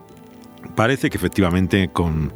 [0.76, 2.34] Parece que efectivamente con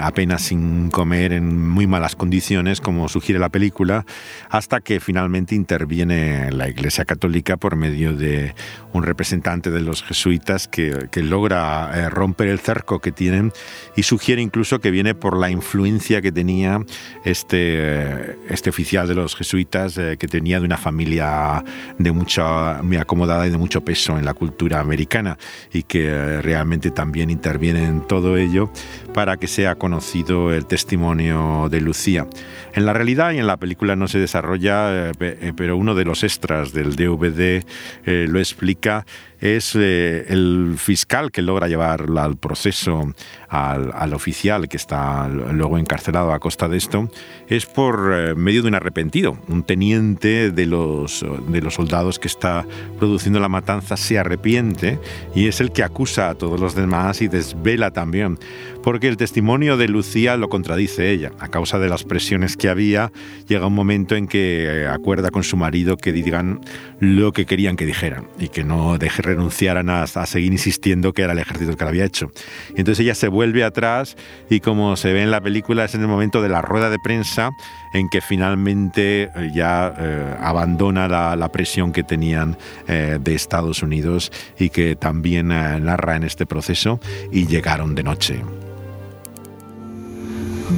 [0.00, 4.04] apenas sin comer, en muy malas condiciones, como sugiere la película,
[4.48, 8.54] hasta que finalmente interviene la Iglesia Católica por medio de
[8.92, 13.52] un representante de los jesuitas que, logra eh, romper el cerco que tienen
[13.94, 16.80] y sugiere incluso que viene por la influencia que tenía
[17.24, 21.62] este, este oficial de los jesuitas, eh, que tenía de una familia
[21.98, 25.38] de mucha, muy acomodada y de mucho peso en la cultura americana
[25.72, 28.70] y que eh, realmente también interviene en todo ello
[29.12, 32.26] para que sea conocido el testimonio de Lucía.
[32.74, 35.12] En la realidad y en la película no se desarrolla,
[35.56, 37.64] pero uno de los extras del DVD
[38.04, 39.04] lo explica
[39.40, 43.12] es eh, el fiscal que logra llevar al proceso
[43.48, 47.10] al, oficial que está luego encarcelado a costa de esto,
[47.48, 49.38] es por eh, medio de un arrepentido.
[49.48, 52.66] Un teniente de los, de los soldados que está
[52.98, 54.98] produciendo la matanza se arrepiente
[55.34, 58.38] y es el que acusa a todos los demás y desvela también,
[58.82, 61.32] porque el testimonio de Lucía lo contradice ella.
[61.38, 63.10] A causa de las presiones que había,
[63.48, 66.60] llega un momento en que eh, acuerda con su marido que digan
[67.00, 71.22] lo que querían que dijeran y que no deje renunciaran a, a seguir insistiendo que
[71.22, 72.30] era el ejército el que lo había hecho.
[72.76, 74.14] Y entonces ella se vuelve atrás
[74.50, 76.98] y como se ve en la película es en el momento de la rueda de
[77.02, 77.48] prensa
[77.94, 82.56] en que finalmente eh, ya eh, abandona la, presión que tenían
[82.86, 87.00] de Estados Unidos y que también narra en este proceso
[87.32, 88.40] y llegaron de noche.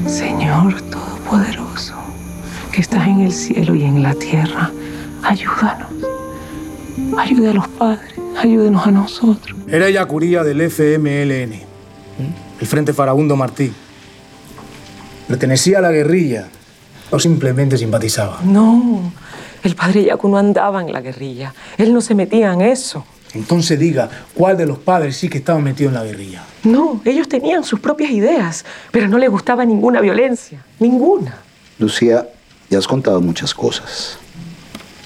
[0.06, 1.94] Señor Todopoderoso,
[2.72, 4.70] que estás en el cielo y en la tierra,
[5.22, 5.88] ayúdanos.
[7.18, 9.58] Ayude a los padres, ayúdenos a nosotros.
[9.68, 11.72] Era Yacuría del FMLN
[12.62, 13.72] el Frente Farabundo Martí.
[15.26, 16.46] ¿Pertenecía a la guerrilla
[17.10, 18.40] o simplemente simpatizaba?
[18.44, 19.12] No,
[19.64, 21.52] el padre Yacu no andaba en la guerrilla.
[21.76, 23.04] Él no se metía en eso.
[23.34, 26.44] Entonces diga, ¿cuál de los padres sí que estaba metido en la guerrilla?
[26.64, 31.38] No, ellos tenían sus propias ideas, pero no les gustaba ninguna violencia, ninguna.
[31.78, 32.28] Lucía,
[32.68, 34.18] ya has contado muchas cosas,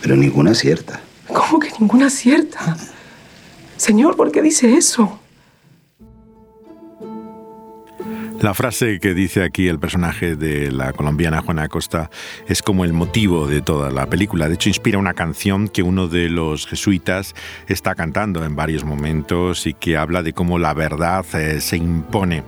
[0.01, 1.01] pero ninguna cierta.
[1.29, 2.77] ¿Cómo que ninguna cierta?
[3.77, 5.21] Señor, ¿por qué dice eso?
[8.43, 12.11] La frase que dice aquí el personaje de la colombiana Juana Acosta
[12.47, 14.47] es como el motivo de toda la película.
[14.47, 17.35] De hecho, inspira una canción que uno de los jesuitas
[17.67, 22.45] está cantando en varios momentos y que habla de cómo la verdad eh, se impone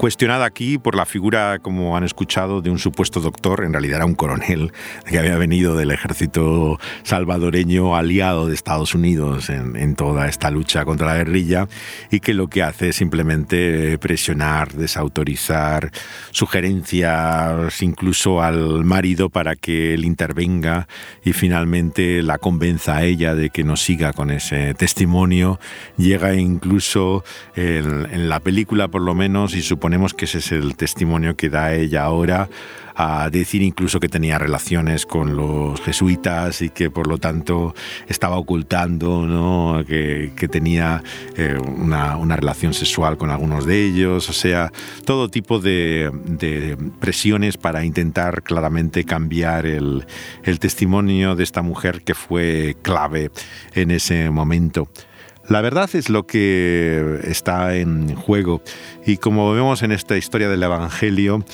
[0.00, 4.06] cuestionada aquí por la figura, como han escuchado, de un supuesto doctor, en realidad era
[4.06, 4.72] un coronel
[5.04, 11.08] que había venido del ejército salvadoreño aliado de Estados Unidos en, toda esta lucha contra
[11.08, 11.68] la guerrilla
[12.10, 15.90] y que lo que hace es simplemente presionar, desautorizar,
[16.30, 20.88] sugerencias incluso al marido para que él intervenga
[21.26, 25.60] y finalmente la convenza a ella de que no siga con ese testimonio.
[25.98, 27.22] Llega incluso
[27.54, 31.34] en, en la película por lo menos y supone suponemos que ese es el testimonio
[31.34, 32.48] que da ella ahora
[32.94, 37.74] a decir incluso que tenía relaciones con los jesuitas y que por lo tanto
[38.06, 39.82] estaba ocultando ¿no?
[39.84, 41.02] que, tenía
[41.36, 44.70] eh, una, relación sexual con algunos de ellos, o sea,
[45.04, 46.12] todo tipo de,
[47.00, 50.06] presiones para intentar claramente cambiar el,
[50.44, 53.32] el testimonio de esta mujer que fue clave
[53.74, 54.88] en ese momento.
[55.50, 58.62] La verdad es lo que está en juego
[59.04, 61.44] y como vemos en esta historia del Evangelio,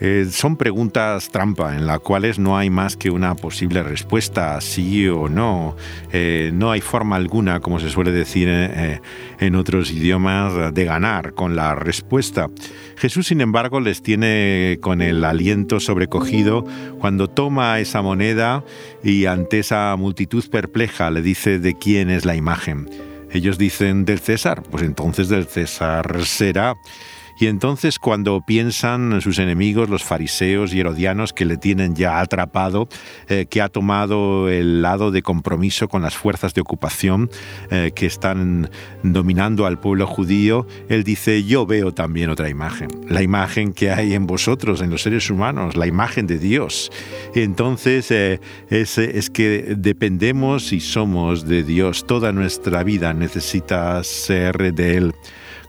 [0.00, 5.06] eh, son preguntas trampa en las cuales no hay más que una posible respuesta, sí
[5.06, 5.76] o no.
[6.14, 9.02] Eh, no hay forma alguna, como se suele decir eh,
[9.38, 12.48] en otros idiomas, de ganar con la respuesta.
[12.96, 16.64] Jesús, sin embargo, les tiene con el aliento sobrecogido
[17.00, 18.64] cuando toma esa moneda
[19.04, 23.11] y ante esa multitud perpleja le dice de quién es la imagen.
[23.32, 26.76] Ellos dicen del César, pues entonces del César será.
[27.38, 32.88] Y entonces cuando piensan sus enemigos, los fariseos y herodianos, que le tienen ya atrapado,
[33.28, 37.30] eh, que ha tomado el lado de compromiso con las fuerzas de ocupación
[37.70, 38.70] eh, que están
[39.02, 44.14] dominando al pueblo judío, él dice, yo veo también otra imagen, la imagen que hay
[44.14, 46.90] en vosotros, en los seres humanos, la imagen de Dios.
[47.34, 54.74] entonces eh, es, es que dependemos y somos de Dios, toda nuestra vida necesita ser
[54.74, 55.14] de Él.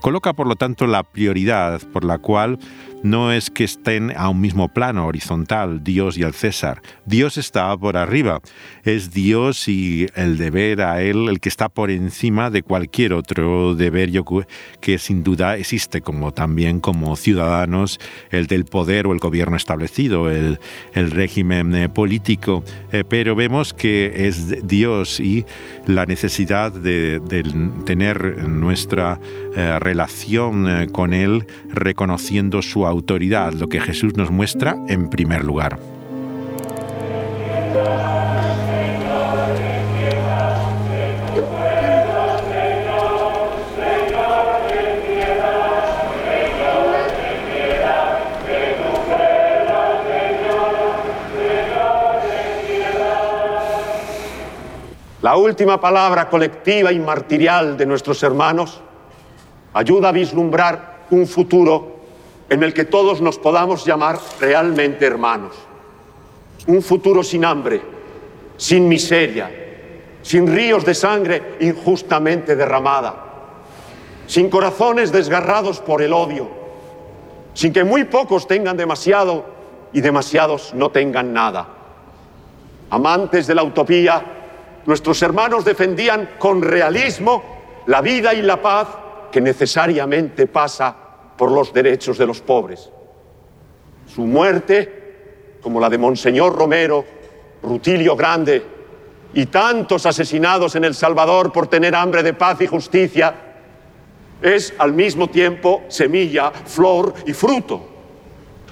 [0.03, 2.59] Coloca, por lo tanto, la prioridad por la cual
[3.03, 6.81] no es que estén a un mismo plano horizontal, Dios y el César.
[7.05, 8.41] Dios está por arriba.
[8.83, 13.75] Es Dios y el deber a Él el que está por encima de cualquier otro
[13.75, 14.03] deber
[14.81, 17.99] que sin duda existe, como también como ciudadanos,
[18.31, 20.59] el del poder o el gobierno establecido, el,
[20.93, 22.63] el régimen eh, político.
[22.91, 25.45] Eh, pero vemos que es Dios y
[25.87, 27.21] la necesidad de,
[27.85, 29.19] tener nuestra
[29.55, 32.92] eh, relación con Él reconociendo su autoridad,
[33.59, 35.79] lo que Jesús nos muestra en primer lugar.
[55.21, 58.81] La última palabra colectiva y martirial de nuestros hermanos
[59.73, 61.92] ayuda a vislumbrar un futuro
[62.53, 65.55] en el que todos nos podamos llamar realmente hermanos.
[66.67, 67.81] Un futuro sin hambre,
[68.57, 69.49] sin miseria,
[70.21, 73.15] sin ríos de sangre injustamente derramada,
[74.27, 76.47] sin corazones desgarrados por el odio,
[77.55, 79.45] sin que muy pocos tengan demasiado
[79.91, 81.67] y demasiados no tengan nada.
[82.91, 84.23] Amantes de la utopía,
[84.85, 87.43] nuestros hermanos defendían con realismo
[87.87, 88.89] la vida y la paz
[89.31, 91.02] que necesariamente pasa
[91.37, 92.89] por los derechos de los pobres.
[94.07, 97.05] Su muerte, como la de Monseñor Romero,
[97.61, 98.63] Rutilio Grande
[99.33, 103.33] y tantos asesinados en El Salvador por tener hambre de paz y justicia,
[104.41, 107.81] es al mismo tiempo semilla, flor y fruto,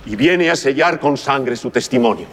[0.05, 2.27] y viene a sellar con sangre su testimonio.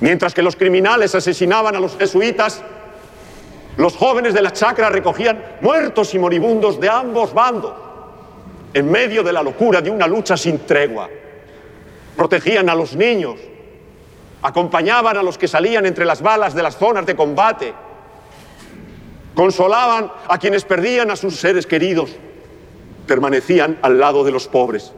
[0.00, 2.62] Mientras que los criminales asesinaban a los jesuitas,
[3.78, 7.72] los jóvenes de la chacra recogían muertos y moribundos de ambos bandos,
[8.76, 11.08] en medio de la locura de una lucha sin tregua.
[12.14, 13.40] Protegían a los niños,
[14.42, 17.72] acompañaban a los que salían entre las balas de las zonas de combate,
[19.34, 22.10] consolaban a quienes perdían a sus seres queridos,
[23.06, 24.92] permanecían al lado de los pobres.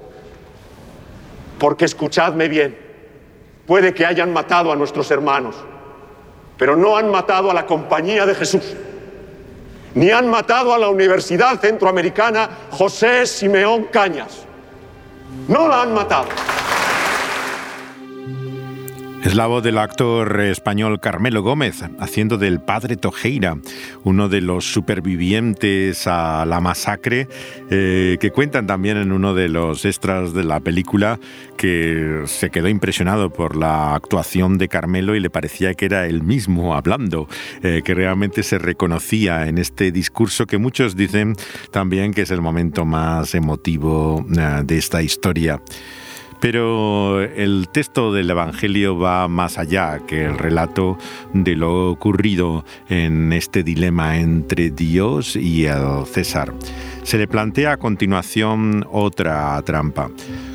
[1.61, 2.89] Porque escuchadme bien,
[3.69, 5.55] Puede que hayan matado a nuestros hermanos,
[6.57, 8.75] pero no han matado a la compañía de Jesús,
[9.95, 14.45] ni han matado a la Universidad Centroamericana José Simeón Cañas.
[15.49, 16.29] No la han matado.
[19.29, 23.59] Es la voz del actor español Carmelo Gómez, haciendo del padre Tojeira,
[24.03, 27.29] uno de los supervivientes a la masacre,
[27.69, 31.21] eh, que cuentan también en uno de los extras de la película
[31.59, 36.23] que se quedó impresionado por la actuación de Carmelo y le parecía que era él
[36.23, 37.29] mismo hablando,
[37.63, 41.37] eh, que realmente se reconocía en este discurso que muchos dicen
[41.71, 45.61] también que es el momento más emotivo eh, de esta historia.
[46.41, 50.99] Pero el texto del Evangelio va más allá que el relato
[51.33, 56.55] de lo ocurrido en este dilema entre Dios y el César.
[57.03, 60.11] Se le plantea a continuación otra trampa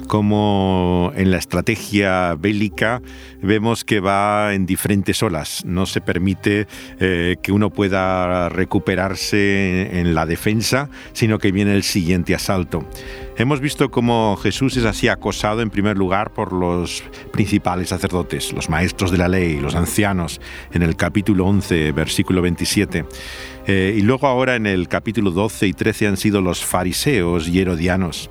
[0.08, 3.02] como en la estrategia bélica
[3.42, 5.64] vemos que va en diferentes olas.
[5.66, 6.68] No se permite
[7.00, 12.88] eh, que uno pueda recuperarse en la defensa, sino que viene el siguiente asalto.
[13.36, 18.70] Hemos visto cómo Jesús es así acosado en primer lugar por los principales sacerdotes, los
[18.70, 20.40] maestros de la ley, los ancianos,
[20.72, 23.06] en el capítulo 11, versículo 27.
[23.66, 27.60] Eh, y luego ahora en el capítulo 12 y 13 han sido los fariseos y
[27.60, 28.30] herodianos.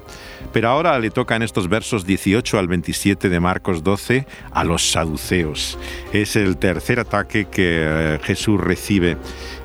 [0.52, 4.90] Pero ahora le toca en estos versos 18 al 27 de Marcos 12 a los
[4.90, 5.78] saduceos.
[6.12, 9.16] Es el tercer ataque que eh, Jesús recibe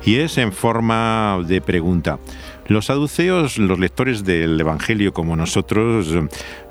[0.04, 2.18] y es en forma de pregunta.
[2.68, 6.14] Los saduceos, los lectores del Evangelio como nosotros,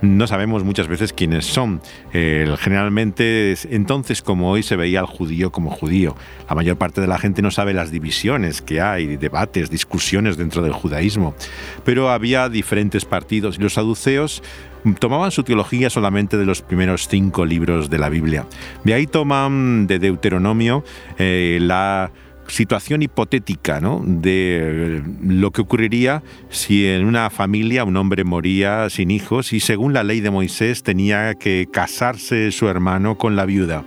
[0.02, 1.82] no sabemos muchas veces quiénes son.
[2.12, 6.16] generalmente, entonces como hoy se veía al judío como judío,
[6.48, 10.62] la mayor parte de la gente no sabe las divisiones que hay, debates, discusiones dentro
[10.62, 11.34] del judaísmo.
[11.84, 14.44] Pero había diferentes partidos y los saduceos
[15.00, 18.46] tomaban su teología solamente de los primeros cinco libros de la Biblia.
[18.84, 20.84] De ahí toman de Deuteronomio
[21.18, 22.12] eh, la
[22.48, 24.02] situación hipotética ¿no?
[24.06, 29.94] de lo que ocurriría si en una familia un hombre moría sin hijos y según
[29.94, 33.84] la ley de Moisés tenía que casarse su hermano con la viuda.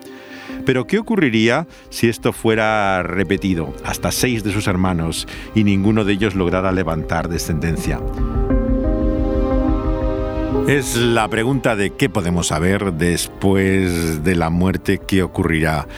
[0.66, 3.74] Pero ¿qué ocurriría si esto fuera repetido?
[3.84, 8.00] Hasta seis de sus hermanos y ninguno de ellos lograra levantar descendencia.
[10.68, 15.88] Es la pregunta de qué podemos saber después de la muerte, qué ocurrirá,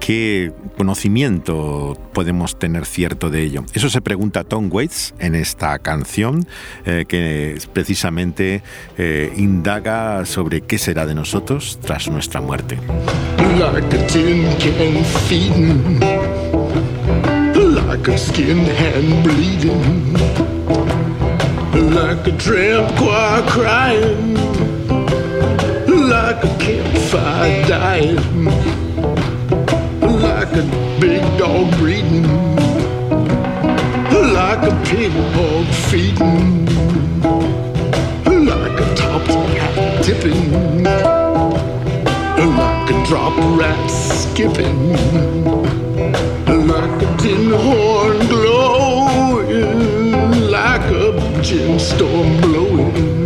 [0.00, 3.64] qué conocimiento podemos tener cierto de ello.
[3.74, 6.46] Eso se pregunta Tom Waits en esta canción
[6.86, 8.62] eh, que precisamente
[8.96, 12.78] eh, indaga sobre qué será de nosotros tras nuestra muerte.
[21.94, 24.34] Like a tramp choir crying,
[26.08, 28.16] like a campfire dying,
[30.00, 30.64] like a
[31.00, 32.22] big dog breeding,
[34.32, 36.66] like a pig hog feeding,
[38.46, 40.82] like a top hat tipping
[42.56, 44.92] like a drop rat skipping,
[46.66, 48.01] like a tin horn
[51.50, 53.24] a storm blowing,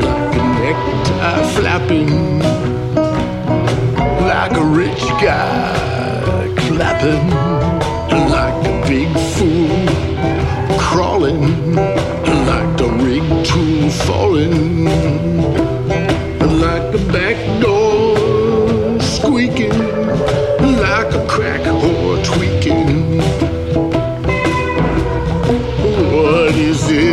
[0.00, 2.40] like a necktie flapping,
[4.26, 7.30] like a rich guy clapping,
[8.28, 9.86] like a big fool
[10.78, 14.84] crawling, like a rig tool falling.
[16.60, 19.78] Like a back door squeaking,
[20.80, 23.22] like a crack whore tweaking.
[26.72, 27.12] Is we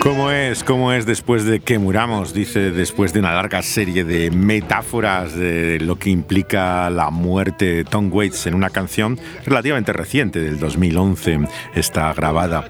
[0.00, 0.62] ¿Cómo es?
[0.62, 2.32] ¿Cómo es después de que muramos?
[2.32, 7.84] Dice después de una larga serie de metáforas de lo que implica la muerte de
[7.84, 11.40] Tom Waits en una canción relativamente reciente del 2011
[11.74, 12.68] está grabada.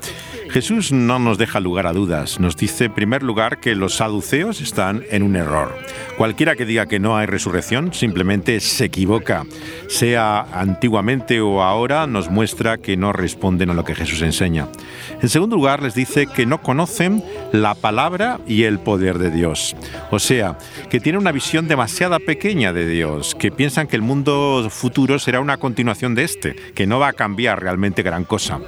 [0.51, 2.41] Jesús no nos deja lugar a dudas.
[2.41, 5.77] Nos dice, en primer lugar, que los saduceos están en un error.
[6.17, 9.45] Cualquiera que diga que no hay resurrección simplemente se equivoca.
[9.89, 14.69] Sea antiguamente o ahora, nos muestra que no responden a lo que Jesús enseña.
[15.21, 17.23] En segundo lugar, les dice que no conocen
[17.53, 19.77] la palabra y el poder de Dios.
[20.11, 20.57] O sea,
[20.89, 25.41] que tienen una visión demasiado pequeña de Dios, que piensan que el mundo futuro será
[25.41, 28.61] una continuación de este, que no va a cambiar realmente gran cosa.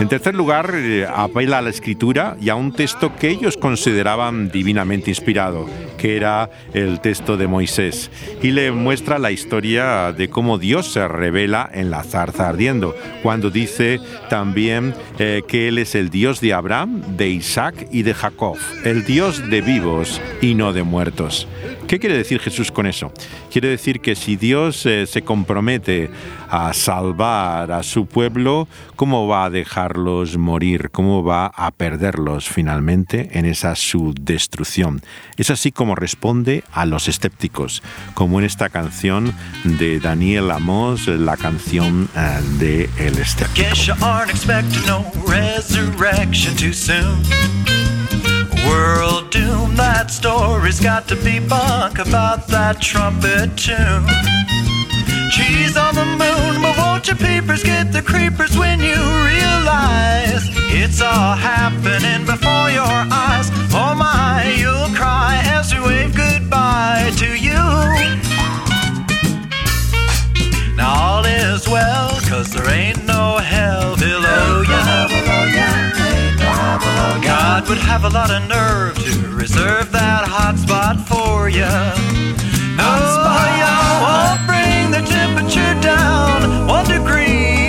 [0.00, 4.50] En tercer lugar, eh, apela a la escritura y a un texto que ellos consideraban
[4.50, 5.66] divinamente inspirado,
[5.96, 8.10] que era el texto de Moisés,
[8.42, 13.50] y le muestra la historia de cómo Dios se revela en la zarza ardiendo, cuando
[13.50, 18.56] dice también eh, que Él es el Dios de Abraham, de Isaac y de Jacob,
[18.84, 21.46] el Dios de vivos y no de muertos.
[21.86, 23.12] ¿Qué quiere decir Jesús con eso?
[23.50, 26.10] Quiere decir que si Dios eh, se compromete
[26.48, 30.90] a salvar a su pueblo, ¿cómo va a dejarlos morir?
[30.90, 35.02] ¿Cómo va a perderlos finalmente en esa su destrucción?
[35.36, 37.82] Es así como responde a los escépticos,
[38.14, 43.68] como en esta canción de Daniel Amos, la canción eh, de El escéptico.
[48.66, 54.06] World doom, that story's got to be bunk about that trumpet tune.
[55.30, 61.00] Cheese on the moon, but won't you peepers get the creepers when you realize it's
[61.00, 63.50] all happening before your eyes?
[63.72, 67.62] Oh my, you'll cry as we wave goodbye to you.
[70.76, 76.01] Now all is well, cause there ain't no hell below ya.
[76.94, 81.70] Oh, God would have a lot of nerve to reserve that hot spot for ya.
[82.78, 83.74] Oh, ya
[84.04, 87.61] won't bring the temperature down one degree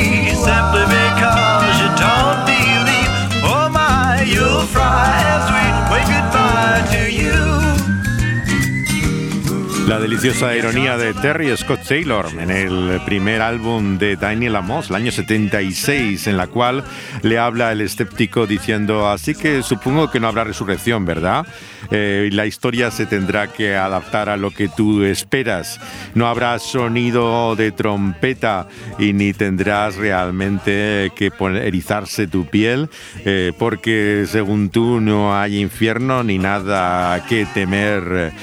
[10.04, 15.14] deliciosa ironía de Terry Scott Taylor en el primer álbum de Daniel Amos, el año
[15.14, 16.84] 76, en la cual
[17.22, 21.47] le habla el escéptico diciendo, así que supongo que no habrá resurrección, ¿verdad?
[21.89, 25.80] Eh, la historia se tendrá que adaptar a lo que tú esperas.
[26.16, 28.68] No habrá sonido de trompeta
[28.99, 31.32] y ni tendrás realmente que
[31.64, 32.89] erizarse tu piel,
[33.24, 38.34] eh, porque según tú no hay infierno ni nada que temer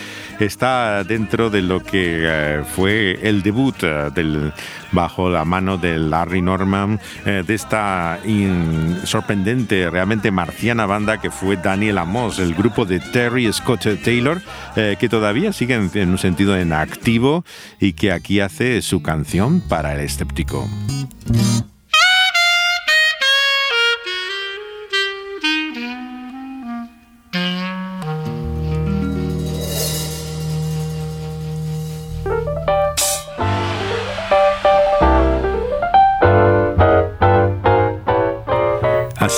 [0.45, 4.53] está dentro de lo que eh, fue el debut eh,
[4.93, 8.18] bajo la mano de Larry Norman eh, de esta
[9.05, 14.41] sorprendente, realmente marciana banda que fue Daniel Amos, el grupo de Terry Scott Taylor,
[14.74, 17.45] que todavía sigue en un sentido en activo
[17.80, 20.68] y que aquí hace su canción para el escéptico.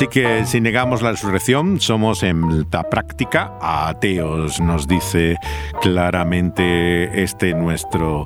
[0.03, 5.37] Así que si negamos la resurrección, somos en la práctica ateos, nos dice
[5.81, 8.25] claramente este nuestro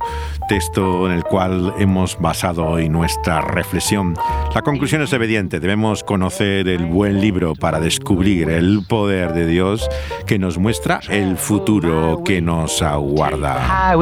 [0.49, 4.17] texto en el cual hemos basado hoy nuestra reflexión.
[4.55, 9.87] La conclusión es evidente, debemos conocer el buen libro para descubrir el poder de Dios
[10.27, 13.93] que nos muestra el futuro que nos aguarda.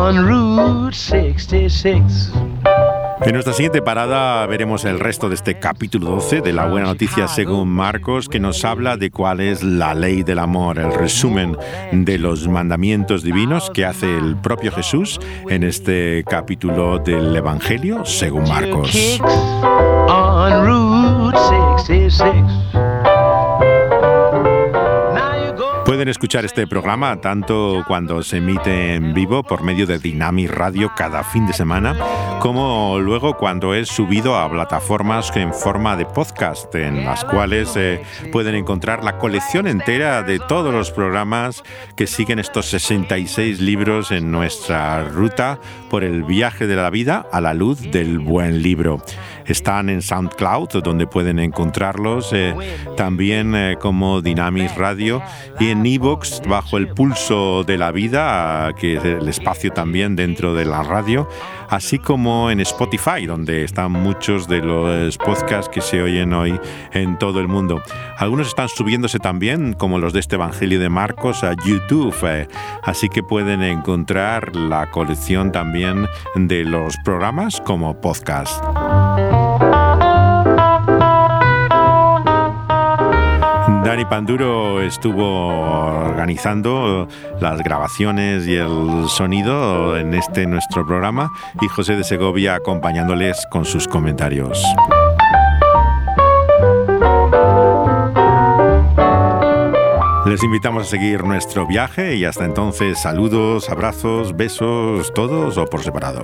[0.00, 2.32] On Route 66.
[3.22, 7.28] En nuestra siguiente parada veremos el resto de este capítulo 12 de la buena noticia
[7.28, 11.54] según Marcos, que nos habla de cuál es la ley del amor, el resumen
[11.92, 15.20] de los mandamientos divinos que hace el propio Jesús
[15.50, 19.20] en este capítulo del Evangelio según Marcos.
[26.00, 30.92] Pueden escuchar este programa tanto cuando se emite en vivo por medio de Dynamic Radio
[30.96, 31.94] cada fin de semana,
[32.40, 38.02] como luego cuando es subido a plataformas en forma de podcast, en las cuales eh,
[38.32, 41.64] pueden encontrar la colección entera de todos los programas
[41.96, 47.42] que siguen estos 66 libros en nuestra ruta por el viaje de la vida a
[47.42, 49.02] la luz del buen libro.
[49.46, 52.54] Están en SoundCloud, donde pueden encontrarlos, eh,
[52.96, 55.22] también eh, como Dynamic Radio,
[55.58, 60.54] y en Evox, bajo el pulso de la vida, que es el espacio también dentro
[60.54, 61.28] de la radio,
[61.68, 66.58] así como en Spotify, donde están muchos de los podcasts que se oyen hoy
[66.92, 67.82] en todo el mundo.
[68.18, 72.48] Algunos están subiéndose también, como los de este Evangelio de Marcos, a YouTube, eh,
[72.82, 78.62] así que pueden encontrar la colección también de los programas como podcast.
[83.90, 87.08] Dani Panduro estuvo organizando
[87.40, 93.64] las grabaciones y el sonido en este nuestro programa y José de Segovia acompañándoles con
[93.64, 94.62] sus comentarios.
[100.24, 105.82] Les invitamos a seguir nuestro viaje y hasta entonces saludos, abrazos, besos, todos o por
[105.82, 106.22] separado.